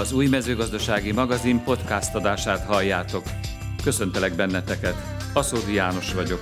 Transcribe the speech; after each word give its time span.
Az 0.00 0.12
új 0.12 0.26
mezőgazdasági 0.26 1.12
magazin 1.12 1.62
podcast 1.64 2.14
adását 2.14 2.66
halljátok. 2.66 3.22
Köszöntelek 3.82 4.34
benneteket, 4.34 4.94
Aszódi 5.34 5.74
János 5.74 6.14
vagyok. 6.14 6.40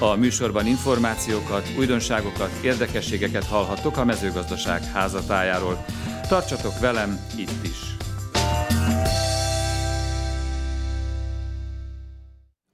A 0.00 0.14
műsorban 0.14 0.66
információkat, 0.66 1.72
újdonságokat, 1.78 2.50
érdekességeket 2.62 3.44
hallhattok 3.44 3.96
a 3.96 4.04
mezőgazdaság 4.04 4.84
házatájáról. 4.84 5.84
Tartsatok 6.28 6.78
velem 6.80 7.20
itt 7.36 7.64
is! 7.64 7.96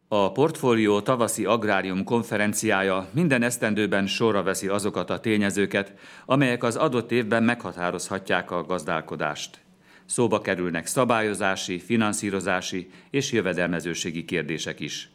A 0.08 0.32
Portfólió 0.32 1.00
tavaszi 1.00 1.44
agrárium 1.44 2.04
konferenciája 2.04 3.08
minden 3.12 3.42
esztendőben 3.42 4.06
sorra 4.06 4.42
veszi 4.42 4.66
azokat 4.66 5.10
a 5.10 5.20
tényezőket, 5.20 5.92
amelyek 6.26 6.62
az 6.62 6.76
adott 6.76 7.12
évben 7.12 7.42
meghatározhatják 7.42 8.50
a 8.50 8.64
gazdálkodást. 8.64 9.66
Szóba 10.08 10.40
kerülnek 10.40 10.86
szabályozási, 10.86 11.78
finanszírozási 11.78 12.90
és 13.10 13.32
jövedelmezőségi 13.32 14.24
kérdések 14.24 14.80
is. 14.80 15.10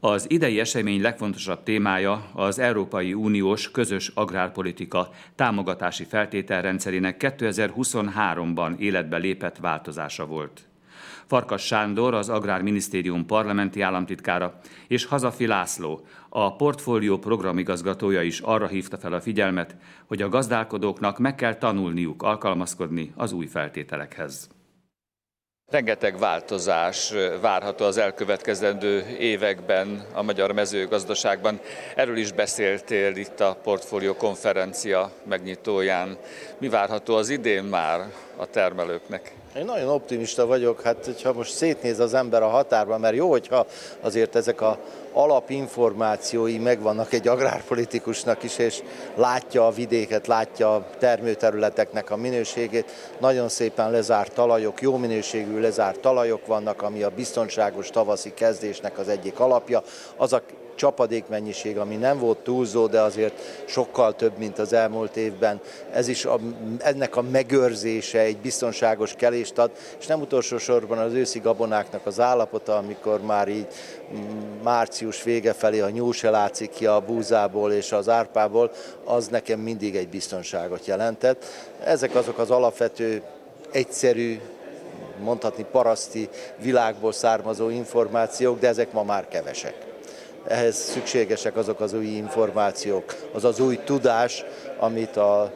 Az 0.00 0.30
idei 0.30 0.60
esemény 0.60 1.00
legfontosabb 1.00 1.62
témája 1.62 2.30
az 2.34 2.58
Európai 2.58 3.14
Uniós 3.14 3.70
közös 3.70 4.08
agrárpolitika 4.14 5.10
támogatási 5.34 6.04
feltételrendszerének 6.04 7.34
2023-ban 7.38 8.78
életbe 8.78 9.16
lépett 9.16 9.56
változása 9.56 10.26
volt. 10.26 10.69
Farkas 11.30 11.62
Sándor, 11.62 12.14
az 12.14 12.28
Agrárminisztérium 12.28 13.26
parlamenti 13.26 13.80
államtitkára, 13.80 14.58
és 14.88 15.04
Hazafi 15.04 15.46
László, 15.46 16.00
a 16.28 16.56
portfólió 16.56 17.18
programigazgatója 17.18 18.22
is 18.22 18.40
arra 18.40 18.66
hívta 18.66 18.96
fel 18.98 19.12
a 19.12 19.20
figyelmet, 19.20 19.76
hogy 20.06 20.22
a 20.22 20.28
gazdálkodóknak 20.28 21.18
meg 21.18 21.34
kell 21.34 21.54
tanulniuk 21.54 22.22
alkalmazkodni 22.22 23.12
az 23.16 23.32
új 23.32 23.46
feltételekhez. 23.46 24.48
Rengeteg 25.70 26.18
változás 26.18 27.12
várható 27.40 27.84
az 27.84 27.96
elkövetkezendő 27.96 29.16
években 29.18 30.04
a 30.12 30.22
magyar 30.22 30.52
mezőgazdaságban. 30.52 31.60
Erről 31.96 32.16
is 32.16 32.32
beszéltél 32.32 33.16
itt 33.16 33.40
a 33.40 33.58
portfólió 33.62 34.14
konferencia 34.14 35.12
megnyitóján. 35.28 36.16
Mi 36.58 36.68
várható 36.68 37.14
az 37.14 37.28
idén 37.28 37.64
már 37.64 38.00
a 38.40 38.46
termelőknek? 38.46 39.34
Én 39.56 39.64
nagyon 39.64 39.88
optimista 39.88 40.46
vagyok, 40.46 40.82
hát 40.82 41.04
hogyha 41.04 41.32
most 41.32 41.52
szétnéz 41.52 41.98
az 41.98 42.14
ember 42.14 42.42
a 42.42 42.48
határban, 42.48 43.00
mert 43.00 43.14
jó, 43.14 43.30
hogyha 43.30 43.66
azért 44.00 44.36
ezek 44.36 44.60
a 44.60 44.78
alapinformációi 45.12 46.58
megvannak 46.58 47.12
egy 47.12 47.28
agrárpolitikusnak 47.28 48.42
is, 48.42 48.58
és 48.58 48.82
látja 49.14 49.66
a 49.66 49.70
vidéket, 49.70 50.26
látja 50.26 50.74
a 50.74 50.86
termőterületeknek 50.98 52.10
a 52.10 52.16
minőségét. 52.16 52.90
Nagyon 53.18 53.48
szépen 53.48 53.90
lezárt 53.90 54.32
talajok, 54.32 54.80
jó 54.80 54.96
minőségű 54.96 55.60
lezárt 55.60 56.00
talajok 56.00 56.46
vannak, 56.46 56.82
ami 56.82 57.02
a 57.02 57.10
biztonságos 57.10 57.90
tavaszi 57.90 58.34
kezdésnek 58.34 58.98
az 58.98 59.08
egyik 59.08 59.40
alapja. 59.40 59.82
Az 60.16 60.32
a 60.32 60.42
csapadékmennyiség, 60.80 61.78
ami 61.78 61.96
nem 61.96 62.18
volt 62.18 62.38
túlzó, 62.38 62.86
de 62.86 63.00
azért 63.00 63.64
sokkal 63.64 64.14
több, 64.14 64.38
mint 64.38 64.58
az 64.58 64.72
elmúlt 64.72 65.16
évben. 65.16 65.60
Ez 65.92 66.08
is 66.08 66.24
a, 66.24 66.38
ennek 66.78 67.16
a 67.16 67.22
megőrzése 67.22 68.18
egy 68.18 68.36
biztonságos 68.36 69.14
kelést 69.14 69.58
ad, 69.58 69.70
és 69.98 70.06
nem 70.06 70.20
utolsó 70.20 70.58
sorban 70.58 70.98
az 70.98 71.12
őszi 71.12 71.38
gabonáknak 71.38 72.06
az 72.06 72.20
állapota, 72.20 72.76
amikor 72.76 73.20
már 73.20 73.48
így 73.48 73.66
mm, 74.14 74.62
március 74.62 75.22
vége 75.22 75.52
felé 75.52 75.80
a 75.80 75.90
nyúl 75.90 76.12
se 76.12 76.30
látszik 76.30 76.70
ki 76.70 76.86
a 76.86 77.00
búzából 77.00 77.72
és 77.72 77.92
az 77.92 78.08
árpából, 78.08 78.70
az 79.04 79.28
nekem 79.28 79.60
mindig 79.60 79.96
egy 79.96 80.08
biztonságot 80.08 80.86
jelentett. 80.86 81.44
Ezek 81.84 82.14
azok 82.14 82.38
az 82.38 82.50
alapvető, 82.50 83.22
egyszerű, 83.72 84.40
mondhatni 85.22 85.66
paraszti 85.70 86.28
világból 86.56 87.12
származó 87.12 87.68
információk, 87.68 88.58
de 88.58 88.68
ezek 88.68 88.92
ma 88.92 89.02
már 89.02 89.28
kevesek 89.28 89.88
ehhez 90.46 90.76
szükségesek 90.76 91.56
azok 91.56 91.80
az 91.80 91.92
új 91.92 92.06
információk, 92.06 93.14
az 93.32 93.44
az 93.44 93.60
új 93.60 93.78
tudás, 93.84 94.44
amit 94.78 95.16
a 95.16 95.52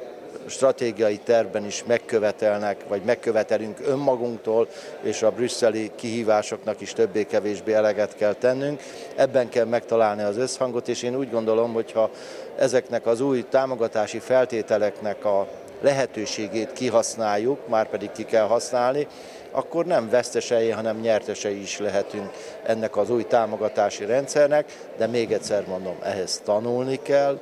stratégiai 0.47 1.17
tervben 1.17 1.65
is 1.65 1.85
megkövetelnek, 1.87 2.85
vagy 2.89 3.03
megkövetelünk 3.03 3.79
önmagunktól, 3.87 4.69
és 5.03 5.23
a 5.23 5.31
brüsszeli 5.31 5.91
kihívásoknak 5.95 6.81
is 6.81 6.93
többé-kevésbé 6.93 7.73
eleget 7.73 8.17
kell 8.17 8.35
tennünk. 8.35 8.81
Ebben 9.17 9.49
kell 9.49 9.65
megtalálni 9.65 10.23
az 10.23 10.37
összhangot, 10.37 10.89
és 10.89 11.03
én 11.03 11.17
úgy 11.17 11.31
gondolom, 11.31 11.73
hogyha 11.73 12.11
ezeknek 12.57 13.07
az 13.07 13.21
új 13.21 13.45
támogatási 13.49 14.19
feltételeknek 14.19 15.25
a 15.25 15.49
lehetőségét 15.81 16.73
kihasználjuk, 16.73 17.69
már 17.69 17.89
pedig 17.89 18.11
ki 18.13 18.25
kell 18.25 18.47
használni, 18.47 19.07
akkor 19.55 19.87
nem 19.87 20.09
vesztesei, 20.09 20.71
hanem 20.71 21.01
nyertesei 21.01 21.61
is 21.61 21.79
lehetünk 21.79 22.31
ennek 22.63 22.97
az 22.97 23.11
új 23.11 23.23
támogatási 23.23 24.05
rendszernek, 24.05 24.89
de 24.97 25.07
még 25.07 25.33
egyszer 25.33 25.67
mondom, 25.67 25.97
ehhez 26.03 26.41
tanulni 26.45 26.99
kell, 27.03 27.39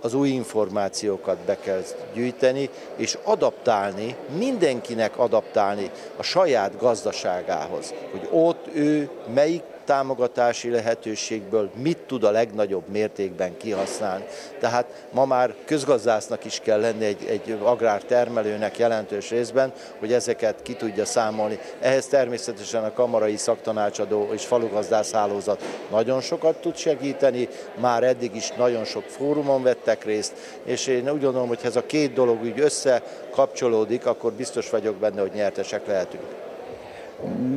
az 0.00 0.14
új 0.14 0.28
információkat 0.28 1.38
be 1.38 1.56
kell 1.60 1.82
gyűjteni, 2.14 2.70
és 2.96 3.18
adaptálni, 3.22 4.16
mindenkinek 4.38 5.18
adaptálni 5.18 5.90
a 6.16 6.22
saját 6.22 6.78
gazdaságához, 6.78 7.94
hogy 8.10 8.28
ott 8.30 8.66
ő 8.74 9.10
melyik 9.34 9.62
támogatási 9.86 10.70
lehetőségből 10.70 11.70
mit 11.74 11.98
tud 11.98 12.24
a 12.24 12.30
legnagyobb 12.30 12.88
mértékben 12.88 13.56
kihasználni. 13.56 14.24
Tehát 14.60 15.06
ma 15.12 15.24
már 15.24 15.54
közgazdásznak 15.64 16.44
is 16.44 16.60
kell 16.62 16.80
lenni 16.80 17.04
egy, 17.04 17.24
egy 17.28 17.58
agrártermelőnek 17.62 18.78
jelentős 18.78 19.30
részben, 19.30 19.72
hogy 19.98 20.12
ezeket 20.12 20.62
ki 20.62 20.74
tudja 20.74 21.04
számolni. 21.04 21.58
Ehhez 21.80 22.06
természetesen 22.06 22.84
a 22.84 22.92
kamarai 22.92 23.36
szaktanácsadó 23.36 24.28
és 24.32 24.44
falugazdász 24.44 25.12
hálózat 25.12 25.62
nagyon 25.90 26.20
sokat 26.20 26.56
tud 26.56 26.76
segíteni, 26.76 27.48
már 27.80 28.02
eddig 28.02 28.34
is 28.34 28.50
nagyon 28.50 28.84
sok 28.84 29.02
fórumon 29.02 29.62
vettek 29.62 30.04
részt, 30.04 30.32
és 30.64 30.86
én 30.86 31.10
úgy 31.10 31.22
gondolom, 31.22 31.48
hogy 31.48 31.60
ez 31.62 31.76
a 31.76 31.86
két 31.86 32.12
dolog 32.12 32.42
úgy 32.42 32.60
összekapcsolódik, 32.60 34.06
akkor 34.06 34.32
biztos 34.32 34.70
vagyok 34.70 34.96
benne, 34.96 35.20
hogy 35.20 35.32
nyertesek 35.34 35.86
lehetünk. 35.86 36.45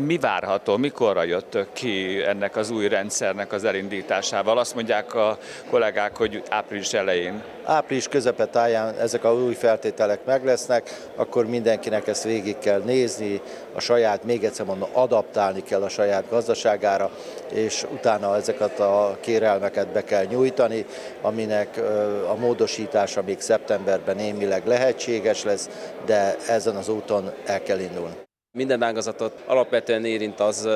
Mi 0.05 0.17
várható, 0.17 0.77
mikorra 0.77 1.23
jött 1.23 1.57
ki 1.73 2.23
ennek 2.23 2.55
az 2.55 2.69
új 2.69 2.87
rendszernek 2.87 3.51
az 3.51 3.63
elindításával? 3.63 4.57
Azt 4.57 4.75
mondják 4.75 5.13
a 5.13 5.37
kollégák, 5.69 6.17
hogy 6.17 6.43
április 6.49 6.93
elején. 6.93 7.43
Április 7.63 8.07
közepe 8.07 8.45
táján 8.45 8.95
ezek 8.95 9.23
a 9.23 9.33
új 9.33 9.53
feltételek 9.53 10.25
meg 10.25 10.45
lesznek, 10.45 11.09
akkor 11.15 11.45
mindenkinek 11.45 12.07
ezt 12.07 12.23
végig 12.23 12.57
kell 12.57 12.81
nézni, 12.81 13.41
a 13.73 13.79
saját, 13.79 14.23
még 14.23 14.43
egyszer 14.43 14.65
mondom, 14.65 14.89
adaptálni 14.93 15.63
kell 15.63 15.83
a 15.83 15.89
saját 15.89 16.29
gazdaságára, 16.29 17.11
és 17.53 17.85
utána 17.91 18.35
ezeket 18.35 18.79
a 18.79 19.17
kérelmeket 19.19 19.87
be 19.87 20.03
kell 20.03 20.25
nyújtani, 20.25 20.85
aminek 21.21 21.81
a 22.29 22.35
módosítása 22.35 23.21
még 23.21 23.39
szeptemberben 23.39 24.15
némileg 24.15 24.67
lehetséges 24.67 25.43
lesz, 25.43 25.69
de 26.05 26.35
ezen 26.47 26.75
az 26.75 26.89
úton 26.89 27.31
el 27.45 27.63
kell 27.63 27.79
indulni. 27.79 28.27
Minden 28.53 28.83
ágazatot 28.83 29.43
alapvetően 29.45 30.05
érint 30.05 30.39
az, 30.39 30.69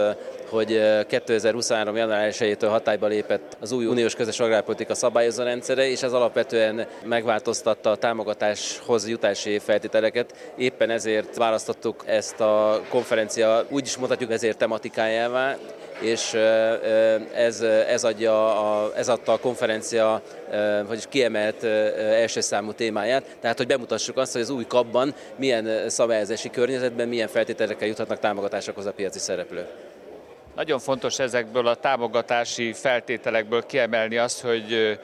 hogy 0.50 0.82
2023. 1.08 1.96
január 1.96 2.32
1-től 2.34 2.68
hatályba 2.70 3.08
lépett 3.08 3.58
az 3.60 3.72
új 3.72 3.86
uniós 3.86 4.16
közös 4.16 4.40
agrárpolitika 4.40 4.96
szabályozó 4.96 5.44
rendszere, 5.44 5.88
és 5.88 6.04
ez 6.04 6.14
alapvetően 6.14 6.88
megváltoztatta 7.06 7.92
a 7.92 7.96
támogatáshoz 7.96 9.08
jutási 9.08 9.60
feltételeket. 9.60 10.54
Éppen 10.58 10.90
ezért 10.90 11.36
választottuk 11.36 12.04
ezt 12.06 12.40
a 12.40 12.82
konferencia, 12.90 13.66
úgy 13.70 13.86
is 13.86 13.98
mondhatjuk 13.98 14.32
ezért 14.32 14.58
tematikájává, 14.58 15.58
és 16.04 16.34
ez, 17.34 17.62
ez, 17.88 18.04
adja 18.04 18.60
a, 18.60 18.92
ez 18.96 19.10
adta 19.10 19.32
a 19.32 19.40
konferencia 19.40 20.22
vagyis 20.88 21.06
kiemelt 21.10 21.64
első 21.64 22.40
számú 22.40 22.72
témáját, 22.72 23.24
tehát 23.42 23.58
hogy 23.58 23.68
bemutassuk 23.68 24.18
azt, 24.18 24.34
hogy 24.34 24.42
az 24.42 24.50
új 24.50 24.66
kapban 24.68 25.14
milyen 25.36 25.90
szabályozási 25.90 26.50
környezetben 26.50 27.08
milyen 27.08 27.28
feltételekkel 27.28 27.88
juthatnak 27.88 28.20
támogatásokhoz 28.20 28.86
a 28.86 28.92
piaci 28.92 29.20
szereplők. 29.20 29.68
Nagyon 30.56 30.80
fontos 30.80 31.20
ezekből 31.20 31.68
a 31.68 31.76
támogatási 31.76 32.74
feltételekből 32.74 33.66
kiemelni 33.66 34.18
azt, 34.18 34.42
hogy 34.42 35.00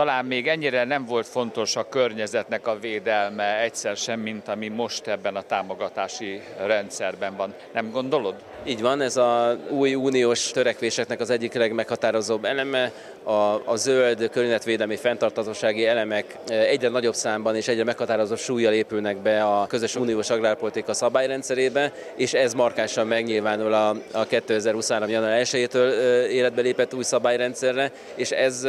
talán 0.00 0.24
még 0.24 0.48
ennyire 0.48 0.84
nem 0.84 1.04
volt 1.04 1.26
fontos 1.26 1.76
a 1.76 1.88
környezetnek 1.88 2.66
a 2.66 2.78
védelme 2.78 3.60
egyszer 3.60 3.96
sem, 3.96 4.20
mint 4.20 4.48
ami 4.48 4.68
most 4.68 5.06
ebben 5.06 5.36
a 5.36 5.42
támogatási 5.42 6.40
rendszerben 6.66 7.36
van. 7.36 7.54
Nem 7.72 7.90
gondolod? 7.90 8.34
Így 8.64 8.80
van, 8.80 9.00
ez 9.00 9.16
a 9.16 9.58
új 9.68 9.94
uniós 9.94 10.50
törekvéseknek 10.50 11.20
az 11.20 11.30
egyik 11.30 11.52
legmeghatározóbb 11.52 12.44
eleme. 12.44 12.92
A, 13.22 13.70
a 13.70 13.76
zöld 13.76 14.30
környezetvédelmi 14.30 14.96
fenntartatósági 14.96 15.86
elemek 15.86 16.36
egyre 16.48 16.88
nagyobb 16.88 17.14
számban 17.14 17.56
és 17.56 17.68
egyre 17.68 17.84
meghatározóbb 17.84 18.38
súlyjal 18.38 18.72
épülnek 18.72 19.16
be 19.16 19.44
a 19.44 19.66
közös 19.66 19.96
uniós 19.96 20.30
agrárpolitika 20.30 20.92
szabályrendszerébe, 20.92 21.92
és 22.16 22.32
ez 22.32 22.54
markánsan 22.54 23.06
megnyilvánul 23.06 23.72
a, 23.72 23.88
a 24.12 24.24
2023. 24.24 25.08
január 25.08 25.40
1-től 25.44 25.90
életbe 26.28 26.60
lépett 26.60 26.94
új 26.94 27.02
szabályrendszerre, 27.02 27.92
és 28.14 28.30
ez 28.30 28.66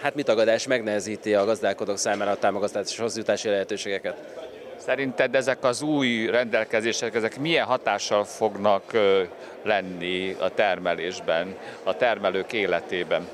hát 0.00 0.14
mit 0.14 0.24
tagadás 0.24 0.66
megnehezíti 0.66 1.34
a 1.34 1.44
gazdálkodók 1.44 1.98
számára 1.98 2.30
a 2.30 2.36
támogatáshoz 2.38 3.16
jutási 3.16 3.48
lehetőségeket. 3.48 4.16
Szerinted 4.76 5.34
ezek 5.34 5.64
az 5.64 5.82
új 5.82 6.26
rendelkezések, 6.26 7.14
ezek 7.14 7.38
milyen 7.38 7.64
hatással 7.64 8.24
fognak 8.24 8.92
lenni 9.62 10.36
a 10.38 10.48
termelésben, 10.54 11.56
a 11.82 11.96
termelők 11.96 12.52
életében? 12.52 13.28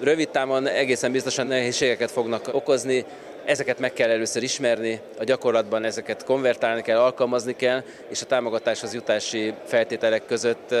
Rövid 0.00 0.28
távon 0.28 0.66
egészen 0.66 1.12
biztosan 1.12 1.46
nehézségeket 1.46 2.10
fognak 2.10 2.48
okozni, 2.52 3.04
Ezeket 3.44 3.78
meg 3.78 3.92
kell 3.92 4.10
először 4.10 4.42
ismerni, 4.42 5.00
a 5.18 5.24
gyakorlatban 5.24 5.84
ezeket 5.84 6.24
konvertálni 6.24 6.82
kell, 6.82 6.98
alkalmazni 6.98 7.56
kell, 7.56 7.82
és 8.08 8.22
a 8.22 8.26
támogatáshoz 8.26 8.94
jutási 8.94 9.54
feltételek 9.64 10.26
között 10.26 10.74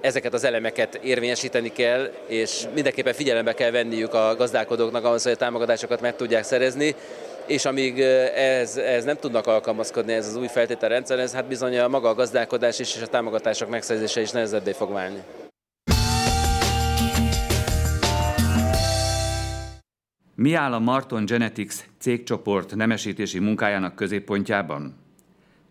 ezeket 0.00 0.34
az 0.34 0.44
elemeket 0.44 0.94
érvényesíteni 0.94 1.72
kell, 1.72 2.12
és 2.26 2.64
mindenképpen 2.74 3.12
figyelembe 3.12 3.52
kell 3.52 3.70
venniük 3.70 4.14
a 4.14 4.34
gazdálkodóknak 4.36 5.04
ahhoz, 5.04 5.22
hogy 5.22 5.32
a 5.32 5.36
támogatásokat 5.36 6.00
meg 6.00 6.16
tudják 6.16 6.44
szerezni 6.44 6.94
és 7.46 7.64
amíg 7.64 8.00
ez, 8.00 8.76
ez 8.76 9.04
nem 9.04 9.16
tudnak 9.16 9.46
alkalmazkodni 9.46 10.12
ez 10.12 10.26
az 10.26 10.36
új 10.36 10.46
feltételrendszerhez, 10.46 11.34
hát 11.34 11.48
bizony 11.48 11.78
a 11.78 11.88
maga 11.88 12.08
a 12.08 12.14
gazdálkodás 12.14 12.78
is 12.78 12.94
és 12.94 13.02
a 13.02 13.06
támogatások 13.06 13.68
megszerzése 13.68 14.20
is 14.20 14.30
nehezebbé 14.30 14.72
fog 14.72 14.92
válni. 14.92 15.22
Mi 20.34 20.54
áll 20.54 20.72
a 20.72 20.78
Marton 20.78 21.24
Genetics 21.24 21.74
cégcsoport 21.98 22.74
nemesítési 22.74 23.38
munkájának 23.38 23.94
középpontjában? 23.94 25.05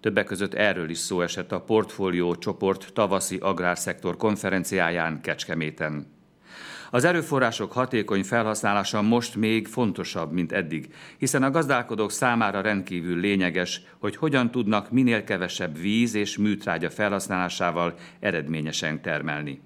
Többek 0.05 0.25
között 0.25 0.53
erről 0.53 0.89
is 0.89 0.97
szó 0.97 1.21
esett 1.21 1.51
a 1.51 1.61
portfólió 1.61 2.35
csoport 2.35 2.93
tavaszi 2.93 3.37
agrárszektor 3.37 4.17
konferenciáján 4.17 5.21
Kecskeméten. 5.21 6.05
Az 6.91 7.03
erőforrások 7.03 7.71
hatékony 7.71 8.23
felhasználása 8.23 9.01
most 9.01 9.35
még 9.35 9.67
fontosabb, 9.67 10.31
mint 10.31 10.51
eddig, 10.51 10.93
hiszen 11.17 11.43
a 11.43 11.51
gazdálkodók 11.51 12.11
számára 12.11 12.61
rendkívül 12.61 13.19
lényeges, 13.19 13.81
hogy 13.99 14.15
hogyan 14.15 14.51
tudnak 14.51 14.91
minél 14.91 15.23
kevesebb 15.23 15.77
víz 15.77 16.15
és 16.15 16.37
műtrágya 16.37 16.89
felhasználásával 16.89 17.93
eredményesen 18.19 19.01
termelni. 19.01 19.61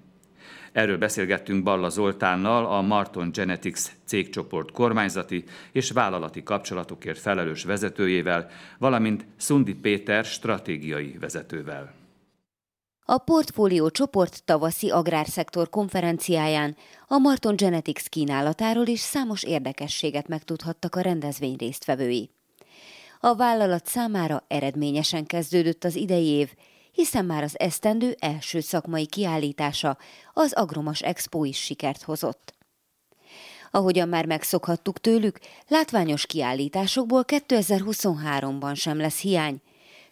Erről 0.72 0.98
beszélgettünk 0.98 1.62
Balla 1.62 1.88
Zoltánnal, 1.88 2.66
a 2.66 2.80
Marton 2.80 3.30
Genetics 3.32 3.80
cégcsoport 4.04 4.70
kormányzati 4.70 5.44
és 5.72 5.90
vállalati 5.90 6.42
kapcsolatokért 6.42 7.18
felelős 7.18 7.64
vezetőjével, 7.64 8.50
valamint 8.78 9.26
Szundi 9.36 9.74
Péter 9.74 10.24
stratégiai 10.24 11.16
vezetővel. 11.20 11.94
A 13.04 13.18
Portfólió 13.18 13.90
csoport 13.90 14.44
tavaszi 14.44 14.90
agrárszektor 14.90 15.68
konferenciáján 15.68 16.76
a 17.06 17.18
Marton 17.18 17.56
Genetics 17.56 18.08
kínálatáról 18.08 18.86
is 18.86 19.00
számos 19.00 19.42
érdekességet 19.42 20.28
megtudhattak 20.28 20.94
a 20.94 21.00
rendezvény 21.00 21.56
résztvevői. 21.58 22.30
A 23.20 23.34
vállalat 23.34 23.86
számára 23.86 24.44
eredményesen 24.48 25.26
kezdődött 25.26 25.84
az 25.84 25.94
idei 25.94 26.26
év, 26.26 26.54
hiszen 26.92 27.24
már 27.24 27.42
az 27.42 27.58
esztendő 27.58 28.16
első 28.18 28.60
szakmai 28.60 29.06
kiállítása, 29.06 29.98
az 30.32 30.52
Agromas 30.52 31.02
Expo 31.02 31.44
is 31.44 31.58
sikert 31.58 32.02
hozott. 32.02 32.54
Ahogyan 33.70 34.08
már 34.08 34.26
megszokhattuk 34.26 35.00
tőlük, 35.00 35.38
látványos 35.68 36.26
kiállításokból 36.26 37.24
2023-ban 37.26 38.74
sem 38.74 38.96
lesz 38.96 39.20
hiány, 39.20 39.60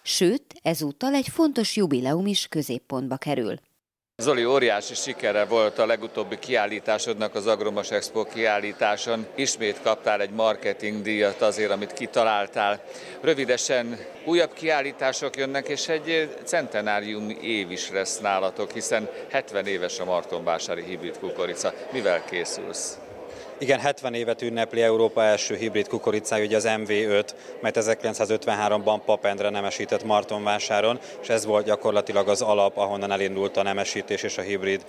sőt, 0.02 0.54
ezúttal 0.62 1.14
egy 1.14 1.28
fontos 1.28 1.76
jubileum 1.76 2.26
is 2.26 2.46
középpontba 2.46 3.16
kerül. 3.16 3.54
Zoli, 4.22 4.44
óriási 4.44 4.94
sikere 4.94 5.44
volt 5.44 5.78
a 5.78 5.86
legutóbbi 5.86 6.38
kiállításodnak, 6.38 7.34
az 7.34 7.46
Agromas 7.46 7.90
Expo 7.90 8.24
kiállításon. 8.24 9.26
Ismét 9.34 9.80
kaptál 9.82 10.20
egy 10.20 10.30
marketing 10.30 11.02
díjat 11.02 11.42
azért, 11.42 11.70
amit 11.70 11.92
kitaláltál. 11.92 12.80
Rövidesen 13.20 13.98
újabb 14.24 14.52
kiállítások 14.52 15.36
jönnek, 15.36 15.68
és 15.68 15.88
egy 15.88 16.36
centenárium 16.44 17.30
év 17.30 17.70
is 17.70 17.90
lesz 17.90 18.20
nálatok, 18.20 18.70
hiszen 18.70 19.08
70 19.30 19.66
éves 19.66 19.98
a 19.98 20.04
Martonvásári 20.04 20.82
hibrid 20.82 21.18
kukorica. 21.18 21.72
Mivel 21.92 22.24
készülsz? 22.24 22.98
Igen, 23.60 23.80
70 23.80 24.14
évet 24.14 24.42
ünnepli 24.42 24.82
Európa 24.82 25.22
első 25.22 25.56
hibrid 25.56 25.88
kukoricája, 25.88 26.44
ugye 26.44 26.56
az 26.56 26.68
MV5, 26.68 27.28
mert 27.60 27.76
1953-ban 27.80 29.00
Papendre 29.04 29.50
nemesített 29.50 30.04
Martonvásáron, 30.04 30.98
és 31.22 31.28
ez 31.28 31.44
volt 31.44 31.64
gyakorlatilag 31.64 32.28
az 32.28 32.42
alap, 32.42 32.76
ahonnan 32.76 33.10
elindult 33.10 33.56
a 33.56 33.62
nemesítés 33.62 34.22
és 34.22 34.38
a 34.38 34.42
hibrid 34.42 34.84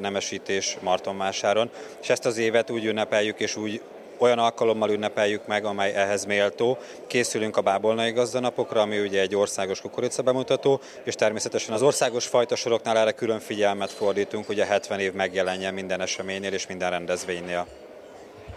nemesítés 0.00 0.76
Martonvásáron. 0.80 1.70
És 2.02 2.08
ezt 2.08 2.26
az 2.26 2.38
évet 2.38 2.70
úgy 2.70 2.84
ünnepeljük, 2.84 3.40
és 3.40 3.56
úgy 3.56 3.80
olyan 4.18 4.38
alkalommal 4.38 4.90
ünnepeljük 4.90 5.46
meg, 5.46 5.64
amely 5.64 5.94
ehhez 5.94 6.24
méltó. 6.24 6.78
Készülünk 7.06 7.56
a 7.56 7.60
Bábolnai 7.60 8.10
gazdanapokra, 8.10 8.80
ami 8.80 9.00
ugye 9.00 9.20
egy 9.20 9.34
országos 9.34 9.80
kukorica 9.80 10.22
bemutató, 10.22 10.80
és 11.04 11.14
természetesen 11.14 11.74
az 11.74 11.82
országos 11.82 12.26
fajtasoroknál 12.26 12.98
erre 12.98 13.12
külön 13.12 13.40
figyelmet 13.40 13.90
fordítunk, 13.90 14.46
hogy 14.46 14.60
a 14.60 14.64
70 14.64 15.00
év 15.00 15.12
megjelenjen 15.12 15.74
minden 15.74 16.00
eseménynél 16.00 16.52
és 16.52 16.66
minden 16.66 16.90
rendezvénynél. 16.90 17.66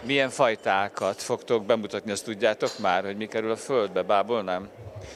Milyen 0.06 0.30
fajtákat 0.30 1.22
fogtok 1.22 1.64
bemutatni, 1.64 2.10
azt 2.10 2.24
tudjátok 2.24 2.78
már, 2.78 3.04
hogy 3.04 3.16
mi 3.16 3.26
kerül 3.26 3.50
a 3.50 3.56
földbe, 3.56 4.02
bából 4.02 4.42
nem? 4.42 4.68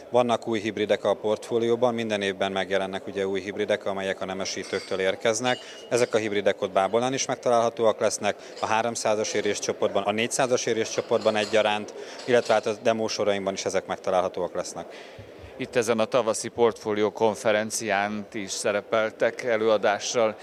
Vannak 0.09 0.49
új 0.49 0.61
hibridek 0.61 1.05
a 1.05 1.15
portfólióban, 1.15 1.95
minden 1.95 2.23
évben 2.23 2.53
megjelennek 2.53 3.07
ugye 3.07 3.27
új 3.27 3.41
hibridek, 3.41 3.87
amelyek 3.87 4.21
a 4.21 4.25
nemesítőktől 4.25 5.01
érkeznek. 5.01 5.59
Ezek 5.89 6.15
a 6.15 6.19
hibridek 6.19 6.63
ott 6.63 6.71
Bábolnán 6.71 7.13
is 7.13 7.27
megtalálhatóak 7.27 8.01
lesznek, 8.01 8.37
a 8.61 8.67
300-as 8.67 9.35
érés 9.35 9.59
csoportban, 9.59 10.03
a 10.03 10.13
400-as 10.13 10.67
érés 10.67 10.91
csoportban 10.91 11.37
egyaránt, 11.37 11.95
illetve 12.25 12.55
hát 12.55 12.67
a 12.67 12.75
demósorainkban 12.83 13.53
is 13.53 13.65
ezek 13.65 13.87
megtalálhatóak 13.87 14.55
lesznek. 14.55 14.87
Itt 15.57 15.77
ezen 15.77 15.99
a 15.99 16.05
tavaszi 16.05 16.49
portfólió 16.49 17.13
konferencián 17.13 18.27
is 18.33 18.51
szerepeltek 18.51 19.43
előadással. 19.43 20.37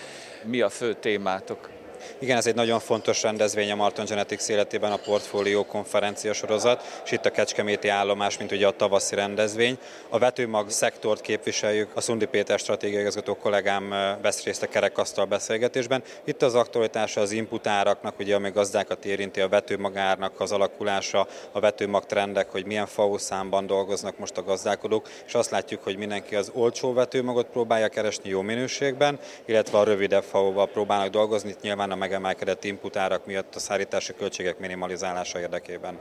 Mi 0.43 0.61
a 0.61 0.69
fő 0.69 0.93
témátok? 0.93 1.76
Igen, 2.19 2.37
ez 2.37 2.47
egy 2.47 2.55
nagyon 2.55 2.79
fontos 2.79 3.21
rendezvény 3.21 3.71
a 3.71 3.75
Martin 3.75 4.05
Genetics 4.05 4.47
életében 4.47 4.91
a 4.91 4.99
portfólió 5.05 5.65
konferencia 5.65 6.33
sorozat, 6.33 7.01
és 7.05 7.11
itt 7.11 7.25
a 7.25 7.31
Kecskeméti 7.31 7.87
állomás, 7.87 8.37
mint 8.37 8.51
ugye 8.51 8.67
a 8.67 8.71
tavaszi 8.71 9.15
rendezvény. 9.15 9.77
A 10.09 10.17
vetőmag 10.17 10.69
szektort 10.69 11.21
képviseljük, 11.21 11.89
a 11.93 12.01
Szundi 12.01 12.25
Péter 12.25 12.59
stratégiai 12.59 13.01
igazgató 13.01 13.35
kollégám 13.35 13.89
vesz 14.21 14.43
részt 14.43 14.63
a 14.63 14.67
kerekasztal 14.67 15.25
beszélgetésben. 15.25 16.03
Itt 16.23 16.41
az 16.41 16.55
aktualitása 16.55 17.21
az 17.21 17.31
input 17.31 17.67
áraknak, 17.67 18.19
ugye 18.19 18.35
ami 18.35 18.49
gazdákat 18.49 19.05
érinti, 19.05 19.41
a 19.41 19.49
vetőmagárnak 19.49 20.39
az 20.39 20.51
alakulása, 20.51 21.27
a 21.51 21.59
vetőmag 21.59 22.05
trendek, 22.05 22.51
hogy 22.51 22.65
milyen 22.65 22.85
FAO 22.85 23.17
számban 23.17 23.65
dolgoznak 23.67 24.17
most 24.17 24.37
a 24.37 24.43
gazdálkodók, 24.43 25.09
és 25.25 25.33
azt 25.33 25.51
látjuk, 25.51 25.83
hogy 25.83 25.97
mindenki 25.97 26.35
az 26.35 26.51
olcsó 26.53 26.93
vetőmagot 26.93 27.47
próbálja 27.47 27.87
keresni 27.87 28.29
jó 28.29 28.41
minőségben, 28.41 29.19
illetve 29.45 29.77
a 29.77 29.83
rövidebb 29.83 30.23
FAO-val 30.23 30.67
próbálnak 30.67 31.09
dolgozni, 31.09 31.49
itt 31.49 31.61
nyilván 31.61 31.91
a 31.91 31.95
megemelkedett 31.97 32.63
inputárak 32.63 33.25
miatt 33.25 33.55
a 33.55 33.59
szállítási 33.59 34.13
költségek 34.13 34.59
minimalizálása 34.59 35.39
érdekében. 35.39 35.99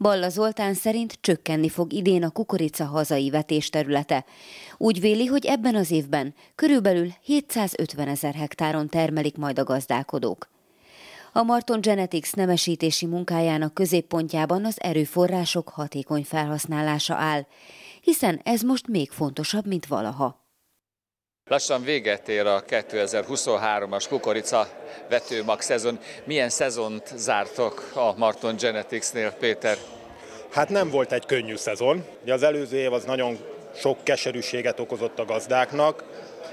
Balla 0.00 0.28
Zoltán 0.28 0.74
szerint 0.74 1.18
csökkenni 1.20 1.68
fog 1.68 1.92
idén 1.92 2.22
a 2.24 2.30
kukorica 2.30 2.84
hazai 2.84 3.30
vetés 3.30 3.70
területe. 3.70 4.24
Úgy 4.76 5.00
véli, 5.00 5.26
hogy 5.26 5.46
ebben 5.46 5.74
az 5.74 5.90
évben 5.90 6.34
körülbelül 6.54 7.08
750 7.22 8.08
ezer 8.08 8.34
hektáron 8.34 8.88
termelik 8.88 9.36
majd 9.36 9.58
a 9.58 9.64
gazdálkodók. 9.64 10.48
A 11.32 11.42
Marton 11.42 11.80
Genetics 11.80 12.34
nemesítési 12.34 13.06
munkájának 13.06 13.74
középpontjában 13.74 14.64
az 14.64 14.76
erőforrások 14.80 15.68
hatékony 15.68 16.24
felhasználása 16.24 17.14
áll, 17.14 17.46
hiszen 18.00 18.40
ez 18.44 18.62
most 18.62 18.86
még 18.86 19.10
fontosabb, 19.10 19.66
mint 19.66 19.86
valaha. 19.86 20.47
Lassan 21.48 21.82
véget 21.82 22.28
ér 22.28 22.46
a 22.46 22.62
2023-as 22.68 24.04
kukorica 24.08 24.68
vetőmag 25.08 25.60
szezon. 25.60 25.98
Milyen 26.24 26.48
szezont 26.48 27.12
zártok 27.16 27.90
a 27.94 28.12
Marton 28.16 28.56
Genetics-nél, 28.56 29.32
Péter? 29.32 29.76
Hát 30.50 30.68
nem 30.68 30.90
volt 30.90 31.12
egy 31.12 31.26
könnyű 31.26 31.56
szezon. 31.56 32.04
Ugye 32.22 32.32
az 32.32 32.42
előző 32.42 32.76
év 32.76 32.92
az 32.92 33.04
nagyon 33.04 33.38
sok 33.76 34.04
keserűséget 34.04 34.80
okozott 34.80 35.18
a 35.18 35.24
gazdáknak. 35.24 36.04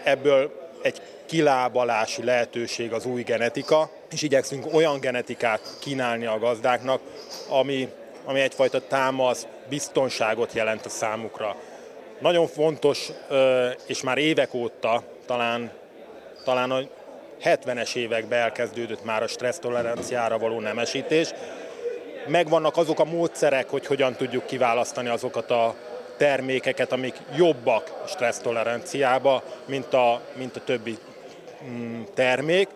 Ebből 0.03 0.69
egy 0.81 1.01
kilábalási 1.25 2.23
lehetőség 2.23 2.93
az 2.93 3.05
új 3.05 3.21
genetika, 3.21 3.89
és 4.11 4.21
igyekszünk 4.21 4.73
olyan 4.73 4.99
genetikát 4.99 5.77
kínálni 5.79 6.25
a 6.25 6.39
gazdáknak, 6.39 7.01
ami, 7.49 7.89
ami 8.25 8.39
egyfajta 8.39 8.87
támasz, 8.87 9.47
biztonságot 9.69 10.53
jelent 10.53 10.85
a 10.85 10.89
számukra. 10.89 11.55
Nagyon 12.19 12.47
fontos, 12.47 13.11
és 13.87 14.01
már 14.01 14.17
évek 14.17 14.53
óta, 14.53 15.03
talán, 15.25 15.71
talán 16.43 16.71
a 16.71 16.79
70-es 17.43 17.95
években 17.95 18.39
elkezdődött 18.39 19.03
már 19.03 19.23
a 19.23 19.27
stressztoleranciára 19.27 20.37
való 20.37 20.59
nemesítés. 20.59 21.33
Megvannak 22.27 22.77
azok 22.77 22.99
a 22.99 23.05
módszerek, 23.05 23.69
hogy 23.69 23.85
hogyan 23.85 24.13
tudjuk 24.13 24.45
kiválasztani 24.45 25.09
azokat 25.09 25.51
a 25.51 25.75
termékeket, 26.17 26.91
amik 26.91 27.15
jobbak 27.35 28.03
stressztoleranciába, 28.07 29.43
mint 29.65 29.93
a, 29.93 30.21
mint 30.33 30.55
a 30.55 30.63
többi 30.63 30.97
mm, 31.63 32.01
termék. 32.13 32.67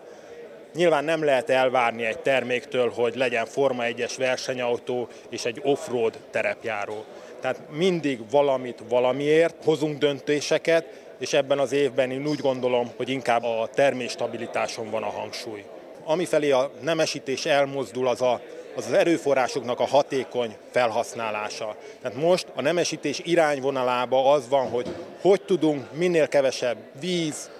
Nyilván 0.74 1.04
nem 1.04 1.24
lehet 1.24 1.50
elvárni 1.50 2.04
egy 2.04 2.18
terméktől, 2.18 2.90
hogy 2.90 3.16
legyen 3.16 3.46
Forma 3.46 3.82
1-es 3.86 4.14
versenyautó 4.18 5.08
és 5.28 5.44
egy 5.44 5.60
offroad 5.62 6.18
terepjáró. 6.30 7.04
Tehát 7.40 7.60
mindig 7.70 8.30
valamit 8.30 8.82
valamiért 8.88 9.64
hozunk 9.64 9.98
döntéseket, 9.98 10.84
és 11.18 11.32
ebben 11.32 11.58
az 11.58 11.72
évben 11.72 12.10
én 12.10 12.26
úgy 12.26 12.40
gondolom, 12.40 12.90
hogy 12.96 13.08
inkább 13.08 13.44
a 13.44 13.68
termésstabilitáson 13.74 14.90
van 14.90 15.02
a 15.02 15.10
hangsúly. 15.10 15.64
Amifelé 16.04 16.50
a 16.50 16.70
nemesítés 16.80 17.46
elmozdul, 17.46 18.08
az 18.08 18.22
a 18.22 18.40
az 18.76 18.86
az 18.86 18.92
erőforrásoknak 18.92 19.80
a 19.80 19.86
hatékony 19.86 20.56
felhasználása. 20.70 21.76
Tehát 22.02 22.18
most 22.18 22.46
a 22.54 22.62
nemesítés 22.62 23.20
irányvonalába 23.24 24.32
az 24.32 24.48
van, 24.48 24.68
hogy 24.68 24.86
hogy 25.20 25.42
tudunk 25.42 25.92
minél 25.92 26.28
kevesebb 26.28 26.76
víz, 27.00 27.50